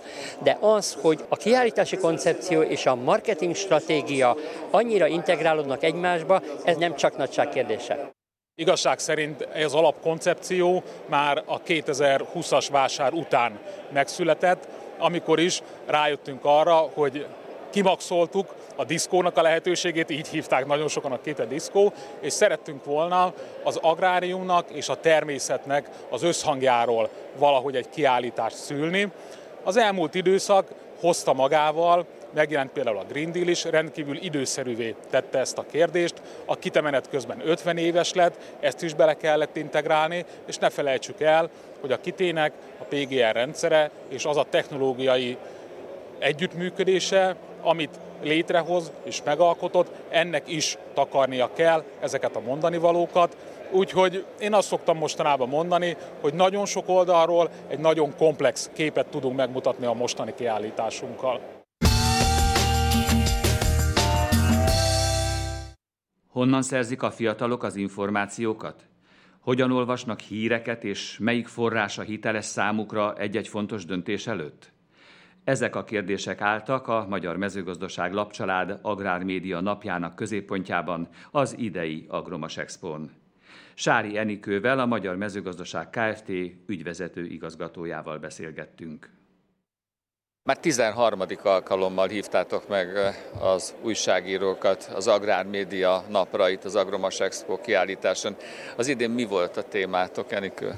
de 0.42 0.58
az, 0.60 0.96
hogy 1.00 1.24
a 1.28 1.36
kiállítási 1.36 1.96
koncepció 1.96 2.62
és 2.62 2.86
a 2.86 2.94
marketing 2.94 3.54
stratégia 3.54 4.36
annyira 4.70 5.06
integrálódnak 5.06 5.82
egymásba, 5.82 6.42
ez 6.64 6.76
nem 6.76 6.94
csak 6.94 7.16
nagyság 7.16 7.48
kérdése. 7.48 8.12
Igazság 8.56 8.98
szerint 8.98 9.48
ez 9.52 9.72
alapkoncepció 9.72 10.82
már 11.06 11.42
a 11.46 11.62
2020-as 11.62 12.66
vásár 12.70 13.12
után 13.12 13.58
megszületett, 13.92 14.68
amikor 14.98 15.40
is 15.40 15.62
rájöttünk 15.86 16.40
arra, 16.42 16.74
hogy 16.74 17.26
kimaxoltuk 17.70 18.54
a 18.76 18.84
diszkónak 18.84 19.36
a 19.36 19.42
lehetőségét, 19.42 20.10
így 20.10 20.28
hívták 20.28 20.66
nagyon 20.66 20.88
sokan 20.88 21.12
a 21.12 21.20
kéte 21.20 21.44
diszkó, 21.44 21.92
és 22.20 22.32
szerettünk 22.32 22.84
volna 22.84 23.32
az 23.62 23.76
agráriumnak 23.76 24.70
és 24.70 24.88
a 24.88 25.00
természetnek 25.00 25.88
az 26.08 26.22
összhangjáról 26.22 27.08
valahogy 27.38 27.76
egy 27.76 27.88
kiállítást 27.88 28.56
szülni. 28.56 29.08
Az 29.62 29.76
elmúlt 29.76 30.14
időszak 30.14 30.68
hozta 31.00 31.32
magával, 31.32 32.06
megjelent 32.34 32.70
például 32.70 32.98
a 32.98 33.04
Green 33.08 33.32
Deal 33.32 33.48
is, 33.48 33.64
rendkívül 33.64 34.16
időszerűvé 34.16 34.94
tette 35.10 35.38
ezt 35.38 35.58
a 35.58 35.66
kérdést. 35.70 36.14
A 36.44 36.56
kitemenet 36.56 37.08
közben 37.08 37.42
50 37.44 37.76
éves 37.76 38.12
lett, 38.12 38.38
ezt 38.60 38.82
is 38.82 38.94
bele 38.94 39.14
kellett 39.14 39.56
integrálni, 39.56 40.24
és 40.46 40.56
ne 40.56 40.70
felejtsük 40.70 41.20
el, 41.20 41.50
hogy 41.80 41.92
a 41.92 42.00
kitének 42.00 42.52
a 42.78 42.84
PGR 42.84 43.32
rendszere 43.32 43.90
és 44.08 44.24
az 44.24 44.36
a 44.36 44.46
technológiai 44.50 45.36
együttműködése, 46.24 47.36
amit 47.62 47.98
létrehoz 48.22 48.92
és 49.02 49.22
megalkotott, 49.24 49.90
ennek 50.08 50.48
is 50.48 50.78
takarnia 50.94 51.50
kell 51.52 51.84
ezeket 52.00 52.36
a 52.36 52.40
mondani 52.40 52.78
valókat. 52.78 53.36
Úgyhogy 53.70 54.24
én 54.40 54.54
azt 54.54 54.68
szoktam 54.68 54.96
mostanában 54.98 55.48
mondani, 55.48 55.96
hogy 56.20 56.34
nagyon 56.34 56.66
sok 56.66 56.88
oldalról 56.88 57.50
egy 57.68 57.78
nagyon 57.78 58.16
komplex 58.16 58.70
képet 58.72 59.06
tudunk 59.06 59.36
megmutatni 59.36 59.86
a 59.86 59.92
mostani 59.92 60.34
kiállításunkkal. 60.36 61.40
Honnan 66.28 66.62
szerzik 66.62 67.02
a 67.02 67.10
fiatalok 67.10 67.62
az 67.62 67.76
információkat? 67.76 68.86
Hogyan 69.40 69.72
olvasnak 69.72 70.20
híreket, 70.20 70.84
és 70.84 71.18
melyik 71.20 71.46
forrása 71.46 72.02
hiteles 72.02 72.44
számukra 72.44 73.14
egy-egy 73.16 73.48
fontos 73.48 73.84
döntés 73.84 74.26
előtt? 74.26 74.73
Ezek 75.44 75.76
a 75.76 75.84
kérdések 75.84 76.40
álltak 76.40 76.88
a 76.88 77.06
Magyar 77.08 77.36
Mezőgazdaság 77.36 78.12
Lapcsalád 78.12 78.78
Agrármédia 78.82 79.60
napjának 79.60 80.14
középpontjában 80.14 81.08
az 81.30 81.54
idei 81.58 82.06
Agromas 82.08 82.56
Expon. 82.56 83.10
Sári 83.74 84.16
Enikővel, 84.18 84.78
a 84.78 84.86
Magyar 84.86 85.16
Mezőgazdaság 85.16 85.90
Kft. 85.90 86.28
ügyvezető 86.66 87.26
igazgatójával 87.26 88.18
beszélgettünk. 88.18 89.10
Már 90.42 90.58
13. 90.58 91.20
alkalommal 91.42 92.08
hívtátok 92.08 92.68
meg 92.68 92.88
az 93.40 93.74
újságírókat 93.82 94.90
az 94.94 95.08
Agrármédia 95.08 96.04
napra 96.08 96.48
itt 96.48 96.64
az 96.64 96.76
Agromas 96.76 97.20
Expo 97.20 97.60
kiállításon. 97.60 98.36
Az 98.76 98.86
idén 98.86 99.10
mi 99.10 99.24
volt 99.24 99.56
a 99.56 99.62
témátok, 99.62 100.32
Enikő? 100.32 100.74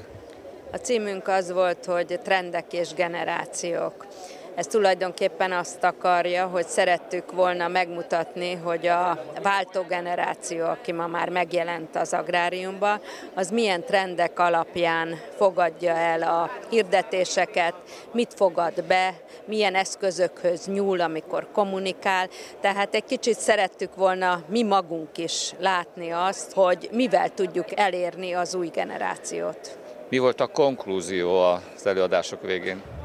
A 0.72 0.76
címünk 0.76 1.28
az 1.28 1.52
volt, 1.52 1.84
hogy 1.84 2.20
trendek 2.22 2.72
és 2.72 2.94
generációk. 2.94 4.06
Ez 4.56 4.66
tulajdonképpen 4.66 5.52
azt 5.52 5.84
akarja, 5.84 6.46
hogy 6.46 6.66
szerettük 6.66 7.32
volna 7.32 7.68
megmutatni, 7.68 8.54
hogy 8.54 8.86
a 8.86 9.24
váltó 9.42 9.82
generáció, 9.82 10.64
aki 10.64 10.92
ma 10.92 11.06
már 11.06 11.28
megjelent 11.28 11.96
az 11.96 12.12
agráriumba, 12.12 13.00
az 13.34 13.50
milyen 13.50 13.84
trendek 13.84 14.38
alapján 14.38 15.20
fogadja 15.36 15.92
el 15.92 16.22
a 16.22 16.50
hirdetéseket, 16.70 17.74
mit 18.12 18.34
fogad 18.34 18.84
be, 18.84 19.14
milyen 19.44 19.74
eszközökhöz 19.74 20.66
nyúl, 20.66 21.00
amikor 21.00 21.48
kommunikál. 21.52 22.28
Tehát 22.60 22.94
egy 22.94 23.04
kicsit 23.04 23.38
szerettük 23.38 23.94
volna 23.94 24.42
mi 24.48 24.62
magunk 24.62 25.18
is 25.18 25.52
látni 25.58 26.10
azt, 26.10 26.52
hogy 26.52 26.88
mivel 26.92 27.28
tudjuk 27.28 27.78
elérni 27.78 28.32
az 28.32 28.54
új 28.54 28.68
generációt. 28.68 29.78
Mi 30.08 30.18
volt 30.18 30.40
a 30.40 30.46
konklúzió 30.46 31.40
az 31.40 31.86
előadások 31.86 32.42
végén? 32.42 32.95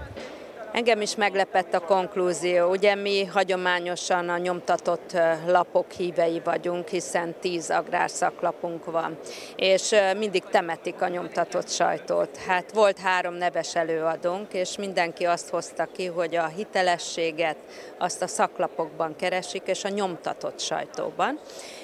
Engem 0.71 1.01
is 1.01 1.15
meglepett 1.15 1.73
a 1.73 1.79
konklúzió. 1.79 2.69
Ugye 2.69 2.95
mi 2.95 3.25
hagyományosan 3.25 4.29
a 4.29 4.38
nyomtatott 4.38 5.17
lapok 5.45 5.91
hívei 5.91 6.41
vagyunk, 6.43 6.88
hiszen 6.88 7.36
tíz 7.39 7.69
agrárszaklapunk 7.69 8.86
van, 8.86 9.17
és 9.55 9.95
mindig 10.17 10.43
temetik 10.43 11.01
a 11.01 11.07
nyomtatott 11.07 11.69
sajtót. 11.69 12.38
Hát 12.38 12.71
volt 12.71 12.99
három 12.99 13.34
neves 13.34 13.75
előadónk, 13.75 14.53
és 14.53 14.77
mindenki 14.77 15.25
azt 15.25 15.49
hozta 15.49 15.86
ki, 15.86 16.05
hogy 16.05 16.36
a 16.36 16.45
hitelességet 16.45 17.57
azt 17.97 18.21
a 18.21 18.27
szaklapokban 18.27 19.15
keresik, 19.15 19.63
és 19.65 19.84
a 19.84 19.89
nyomtatott 19.89 20.60
sajtóban 20.60 21.39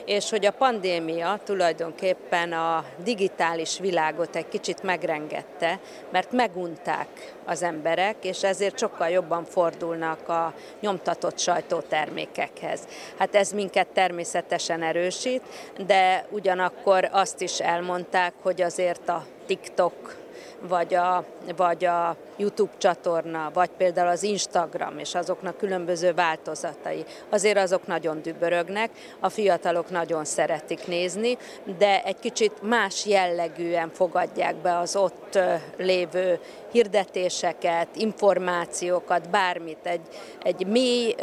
és 0.08 0.30
hogy 0.30 0.46
a 0.46 0.52
pandémia 0.52 1.40
tulajdonképpen 1.44 2.54
a 2.54 2.86
digitális 3.04 3.80
világot 3.80 4.36
egy 4.36 4.48
kicsit 4.48 4.84
megrengette, 4.84 5.80
mert 6.12 6.32
megunták 6.32 7.36
az 7.46 7.64
emberek, 7.64 8.16
és 8.22 8.44
ezért 8.44 8.77
sokkal 8.78 9.10
jobban 9.10 9.46
fordulnak 9.46 10.30
a 10.30 10.54
nyomtatott 10.80 11.40
sajtótermékekhez. 11.40 12.80
Hát 13.18 13.36
ez 13.36 13.52
minket 13.52 13.88
természetesen 13.88 14.84
erősít, 14.84 15.42
de 15.86 16.26
ugyanakkor 16.30 17.10
azt 17.12 17.42
is 17.42 17.60
elmondták, 17.60 18.34
hogy 18.42 18.62
azért 18.62 19.10
a 19.10 19.26
TikTok 19.46 20.16
vagy 20.62 20.94
a, 20.94 21.26
vagy 21.56 21.86
a 21.86 22.16
YouTube 22.38 22.72
csatorna, 22.78 23.52
vagy 23.54 23.70
például 23.78 24.08
az 24.08 24.24
Instagram 24.24 25.00
és 25.00 25.16
azoknak 25.16 25.58
különböző 25.58 26.14
változatai. 26.14 27.06
Azért 27.30 27.58
azok 27.58 27.88
nagyon 27.88 28.22
dübörögnek, 28.22 28.90
a 29.20 29.30
fiatalok 29.30 29.90
nagyon 29.90 30.26
szeretik 30.26 30.88
nézni, 30.88 31.38
de 31.78 32.04
egy 32.04 32.20
kicsit 32.20 32.62
más 32.62 33.06
jellegűen 33.06 33.90
fogadják 33.94 34.56
be 34.56 34.78
az 34.78 34.96
ott 34.96 35.40
lévő 35.78 36.40
hirdetéseket, 36.72 37.88
információkat, 37.96 39.30
bármit. 39.30 39.78
Egy, 39.84 40.08
egy 40.44 40.68
mély, 40.68 41.16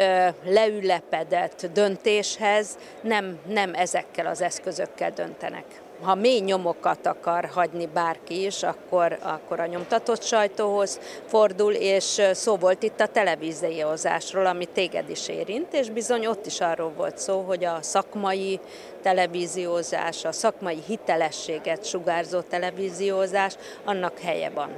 leülepedett 0.45 1.67
döntéshez 1.73 2.79
nem, 3.01 3.39
nem 3.47 3.75
ezekkel 3.75 4.27
az 4.27 4.41
eszközökkel 4.41 5.11
döntenek 5.11 5.84
ha 6.05 6.15
mély 6.15 6.41
nyomokat 6.41 7.07
akar 7.07 7.45
hagyni 7.53 7.87
bárki 7.87 8.45
is, 8.45 8.63
akkor, 8.63 9.19
akkor 9.23 9.61
a 9.61 9.67
nyomtatott 9.67 10.23
sajtóhoz 10.23 11.01
fordul, 11.27 11.73
és 11.73 12.23
szó 12.33 12.57
volt 12.57 12.83
itt 12.83 13.01
a 13.01 13.07
televíziózásról, 13.07 14.47
ami 14.47 14.65
téged 14.65 15.11
is 15.11 15.29
érint, 15.29 15.73
és 15.73 15.91
bizony 15.91 16.27
ott 16.27 16.47
is 16.47 16.61
arról 16.61 16.93
volt 16.97 17.19
szó, 17.19 17.41
hogy 17.41 17.65
a 17.65 17.79
szakmai 17.81 18.61
televíziózás, 19.03 20.25
a 20.25 20.33
szakmai 20.33 20.79
hitelességet 20.87 21.85
sugárzó 21.85 22.41
televíziózás, 22.41 23.55
annak 23.85 24.19
helye 24.19 24.51
van. 24.51 24.71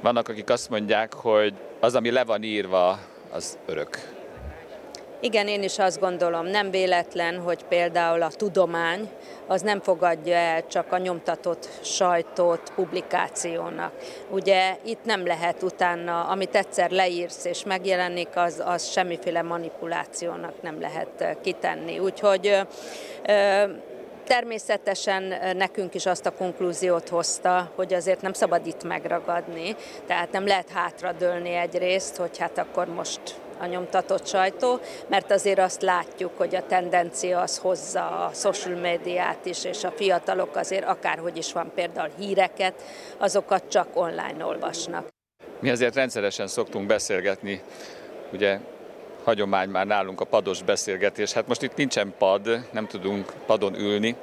Vannak, 0.00 0.28
akik 0.28 0.50
azt 0.50 0.70
mondják, 0.70 1.14
hogy 1.14 1.54
az, 1.80 1.94
ami 1.94 2.10
le 2.10 2.24
van 2.24 2.42
írva, 2.42 2.98
az 3.32 3.58
örök. 3.66 4.11
Igen, 5.24 5.48
én 5.48 5.62
is 5.62 5.78
azt 5.78 6.00
gondolom, 6.00 6.46
nem 6.46 6.70
véletlen, 6.70 7.38
hogy 7.38 7.64
például 7.64 8.22
a 8.22 8.30
tudomány 8.30 9.08
az 9.46 9.62
nem 9.62 9.80
fogadja 9.80 10.34
el 10.34 10.66
csak 10.66 10.92
a 10.92 10.98
nyomtatott 10.98 11.68
sajtót 11.82 12.72
publikációnak. 12.74 13.92
Ugye 14.30 14.76
itt 14.84 15.04
nem 15.04 15.26
lehet 15.26 15.62
utána, 15.62 16.24
amit 16.24 16.54
egyszer 16.54 16.90
leírsz 16.90 17.44
és 17.44 17.64
megjelenik, 17.64 18.28
az, 18.34 18.62
az 18.66 18.90
semmiféle 18.90 19.42
manipulációnak 19.42 20.62
nem 20.62 20.80
lehet 20.80 21.38
kitenni. 21.42 21.98
Úgyhogy 21.98 22.58
Természetesen 24.26 25.34
nekünk 25.56 25.94
is 25.94 26.06
azt 26.06 26.26
a 26.26 26.34
konklúziót 26.34 27.08
hozta, 27.08 27.70
hogy 27.74 27.94
azért 27.94 28.20
nem 28.20 28.32
szabad 28.32 28.66
itt 28.66 28.84
megragadni, 28.84 29.76
tehát 30.06 30.32
nem 30.32 30.46
lehet 30.46 30.70
hátradőlni 30.70 31.54
egyrészt, 31.54 32.16
hogy 32.16 32.38
hát 32.38 32.58
akkor 32.58 32.86
most 32.86 33.20
a 33.62 33.66
nyomtatott 33.66 34.26
sajtó, 34.26 34.80
mert 35.06 35.30
azért 35.30 35.58
azt 35.58 35.82
látjuk, 35.82 36.30
hogy 36.36 36.54
a 36.54 36.66
tendencia 36.66 37.40
az 37.40 37.58
hozza 37.58 38.26
a 38.26 38.30
social 38.34 38.76
médiát 38.76 39.46
is, 39.46 39.64
és 39.64 39.84
a 39.84 39.90
fiatalok 39.90 40.56
azért 40.56 40.84
akárhogy 40.84 41.36
is 41.36 41.52
van 41.52 41.72
például 41.74 42.10
híreket, 42.18 42.74
azokat 43.18 43.68
csak 43.68 43.88
online 43.94 44.44
olvasnak. 44.44 45.08
Mi 45.60 45.70
azért 45.70 45.94
rendszeresen 45.94 46.46
szoktunk 46.46 46.86
beszélgetni, 46.86 47.62
ugye 48.32 48.58
hagyomány 49.24 49.68
már 49.68 49.86
nálunk 49.86 50.20
a 50.20 50.24
pados 50.24 50.62
beszélgetés. 50.62 51.32
Hát 51.32 51.46
most 51.46 51.62
itt 51.62 51.76
nincsen 51.76 52.14
pad, 52.18 52.66
nem 52.70 52.86
tudunk 52.86 53.32
padon 53.46 53.74
ülni, 53.74 54.16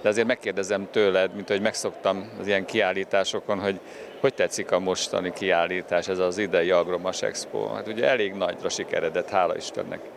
de 0.00 0.08
azért 0.08 0.26
megkérdezem 0.26 0.88
tőled, 0.90 1.34
mint 1.34 1.48
hogy 1.48 1.60
megszoktam 1.60 2.30
az 2.40 2.46
ilyen 2.46 2.64
kiállításokon, 2.64 3.60
hogy 3.60 3.80
hogy 4.24 4.34
tetszik 4.34 4.70
a 4.70 4.78
mostani 4.78 5.32
kiállítás, 5.32 6.08
ez 6.08 6.18
az 6.18 6.38
idei 6.38 6.70
Agromas 6.70 7.22
Expo? 7.22 7.74
Hát 7.74 7.88
ugye 7.88 8.08
elég 8.08 8.32
nagyra 8.32 8.68
sikeredett, 8.68 9.28
hála 9.28 9.56
Istennek. 9.56 10.13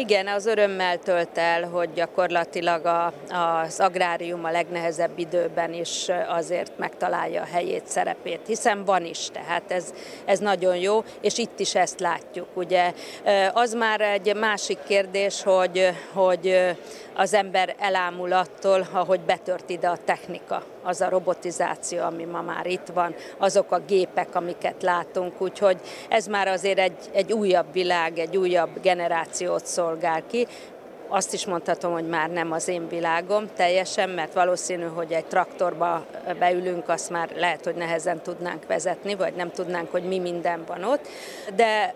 Igen, 0.00 0.26
az 0.26 0.46
örömmel 0.46 0.98
tölt 0.98 1.38
el, 1.38 1.68
hogy 1.68 1.92
gyakorlatilag 1.92 2.86
a, 2.86 3.12
az 3.28 3.80
agrárium 3.80 4.44
a 4.44 4.50
legnehezebb 4.50 5.18
időben 5.18 5.72
is 5.72 6.08
azért 6.28 6.78
megtalálja 6.78 7.42
a 7.42 7.48
helyét, 7.52 7.86
szerepét, 7.86 8.40
hiszen 8.46 8.84
van 8.84 9.04
is, 9.04 9.28
tehát 9.32 9.62
ez, 9.68 9.94
ez 10.24 10.38
nagyon 10.38 10.76
jó, 10.76 11.04
és 11.20 11.38
itt 11.38 11.60
is 11.60 11.74
ezt 11.74 12.00
látjuk. 12.00 12.48
Ugye 12.54 12.92
az 13.52 13.74
már 13.74 14.00
egy 14.00 14.36
másik 14.36 14.78
kérdés, 14.86 15.42
hogy, 15.42 15.90
hogy 16.12 16.76
az 17.14 17.34
ember 17.34 17.74
elámul 17.78 18.32
attól, 18.32 18.86
ahogy 18.92 19.20
betört 19.20 19.70
ide 19.70 19.88
a 19.88 19.98
technika, 20.04 20.62
az 20.82 21.00
a 21.00 21.08
robotizáció, 21.08 22.02
ami 22.02 22.24
ma 22.24 22.42
már 22.42 22.66
itt 22.66 22.86
van, 22.94 23.14
azok 23.38 23.72
a 23.72 23.78
gépek, 23.86 24.34
amiket 24.34 24.82
látunk, 24.82 25.40
úgyhogy 25.40 25.76
ez 26.08 26.26
már 26.26 26.48
azért 26.48 26.78
egy, 26.78 26.96
egy 27.12 27.32
újabb 27.32 27.72
világ, 27.72 28.18
egy 28.18 28.36
újabb 28.36 28.80
generációt 28.82 29.66
szolgál 29.90 30.22
ki, 30.26 30.46
azt 31.08 31.32
is 31.32 31.46
mondhatom, 31.46 31.92
hogy 31.92 32.08
már 32.08 32.30
nem 32.30 32.52
az 32.52 32.68
én 32.68 32.88
világom 32.88 33.44
teljesen, 33.56 34.10
mert 34.10 34.32
valószínű, 34.32 34.84
hogy 34.84 35.12
egy 35.12 35.24
traktorba 35.24 36.06
beülünk, 36.38 36.88
azt 36.88 37.10
már 37.10 37.30
lehet, 37.36 37.64
hogy 37.64 37.74
nehezen 37.74 38.22
tudnánk 38.22 38.66
vezetni, 38.66 39.14
vagy 39.14 39.34
nem 39.34 39.50
tudnánk, 39.50 39.90
hogy 39.90 40.02
mi 40.02 40.18
minden 40.18 40.64
van 40.66 40.84
ott, 40.84 41.06
de 41.54 41.94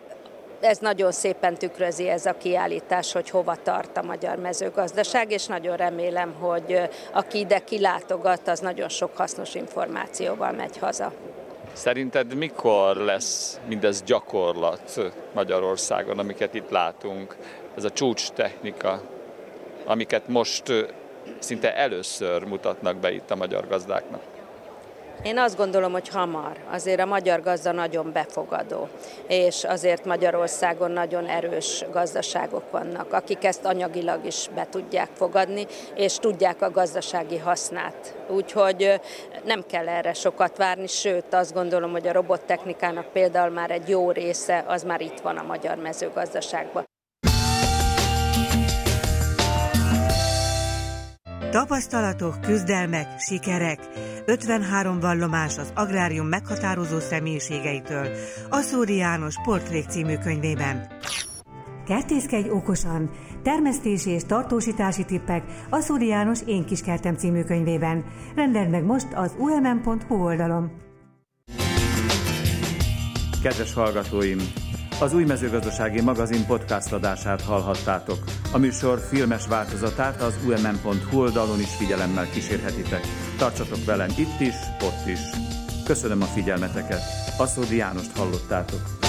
ez 0.60 0.78
nagyon 0.78 1.12
szépen 1.12 1.54
tükrözi 1.54 2.08
ez 2.08 2.26
a 2.26 2.36
kiállítás, 2.36 3.12
hogy 3.12 3.30
hova 3.30 3.56
tart 3.62 3.96
a 3.96 4.02
magyar 4.02 4.36
mezőgazdaság, 4.36 5.30
és 5.30 5.46
nagyon 5.46 5.76
remélem, 5.76 6.34
hogy 6.38 6.80
aki 7.12 7.38
ide 7.38 7.58
kilátogat, 7.58 8.48
az 8.48 8.60
nagyon 8.60 8.88
sok 8.88 9.16
hasznos 9.16 9.54
információval 9.54 10.52
megy 10.52 10.78
haza. 10.78 11.12
Szerinted 11.72 12.34
mikor 12.34 12.96
lesz 12.96 13.60
mindez 13.66 14.02
gyakorlat 14.02 15.00
Magyarországon, 15.34 16.18
amiket 16.18 16.54
itt 16.54 16.70
látunk? 16.70 17.36
Ez 17.76 17.84
a 17.84 17.90
csúcs 17.90 18.30
technika, 18.30 19.02
amiket 19.84 20.28
most 20.28 20.72
szinte 21.38 21.76
először 21.76 22.44
mutatnak 22.44 22.96
be 22.96 23.12
itt 23.12 23.30
a 23.30 23.36
magyar 23.36 23.68
gazdáknak. 23.68 24.22
Én 25.22 25.38
azt 25.38 25.56
gondolom, 25.56 25.92
hogy 25.92 26.08
hamar. 26.08 26.56
Azért 26.70 27.00
a 27.00 27.06
magyar 27.06 27.40
gazda 27.40 27.72
nagyon 27.72 28.12
befogadó, 28.12 28.88
és 29.26 29.64
azért 29.64 30.04
Magyarországon 30.04 30.90
nagyon 30.90 31.26
erős 31.26 31.84
gazdaságok 31.92 32.70
vannak, 32.70 33.12
akik 33.12 33.44
ezt 33.44 33.64
anyagilag 33.64 34.24
is 34.24 34.48
be 34.54 34.66
tudják 34.70 35.08
fogadni, 35.12 35.66
és 35.94 36.16
tudják 36.16 36.62
a 36.62 36.70
gazdasági 36.70 37.38
hasznát. 37.38 38.14
Úgyhogy 38.28 39.00
nem 39.44 39.62
kell 39.66 39.88
erre 39.88 40.12
sokat 40.12 40.56
várni, 40.56 40.86
sőt 40.86 41.34
azt 41.34 41.54
gondolom, 41.54 41.90
hogy 41.90 42.06
a 42.06 42.12
robottechnikának 42.12 43.06
például 43.12 43.50
már 43.50 43.70
egy 43.70 43.88
jó 43.88 44.10
része 44.10 44.64
az 44.66 44.82
már 44.82 45.00
itt 45.00 45.20
van 45.20 45.36
a 45.36 45.42
magyar 45.42 45.76
mezőgazdaságban. 45.76 46.84
Tapasztalatok, 51.54 52.40
küzdelmek, 52.40 53.20
sikerek. 53.20 53.78
53 54.26 55.00
vallomás 55.00 55.58
az 55.58 55.72
agrárium 55.74 56.26
meghatározó 56.26 56.98
személyiségeitől. 56.98 58.08
A 58.50 58.60
Szóri 58.60 58.96
János 58.96 59.34
Portrék 59.44 59.84
című 59.88 60.16
könyvében. 60.16 60.86
Kertészkedj 61.86 62.48
okosan! 62.50 63.10
Termesztési 63.42 64.10
és 64.10 64.22
tartósítási 64.24 65.04
tippek 65.04 65.42
a 65.70 65.80
Szóri 65.80 66.06
János 66.06 66.40
Én 66.46 66.64
kis 66.64 66.80
kertem 66.80 67.14
című 67.14 67.42
könyvében. 67.42 68.04
Rendeld 68.34 68.70
meg 68.70 68.84
most 68.84 69.08
az 69.14 69.34
umm.hu 69.38 70.24
oldalon. 70.24 70.72
Kedves 73.42 73.74
hallgatóim! 73.74 74.38
Az 75.00 75.14
új 75.14 75.24
mezőgazdasági 75.24 76.00
magazin 76.00 76.46
podcast 76.46 76.92
adását 76.92 77.42
hallhattátok. 77.42 78.18
A 78.52 78.58
műsor 78.58 78.98
filmes 78.98 79.46
változatát 79.46 80.22
az 80.22 80.38
umm.hu 80.46 81.18
oldalon 81.18 81.60
is 81.60 81.74
figyelemmel 81.74 82.30
kísérhetitek. 82.30 83.06
Tartsatok 83.38 83.84
velem 83.84 84.10
itt 84.16 84.40
is, 84.40 84.54
ott 84.82 85.06
is. 85.06 85.20
Köszönöm 85.84 86.22
a 86.22 86.24
figyelmeteket. 86.24 87.02
Aszódi 87.38 87.76
Jánost 87.76 88.16
hallottátok. 88.16 89.03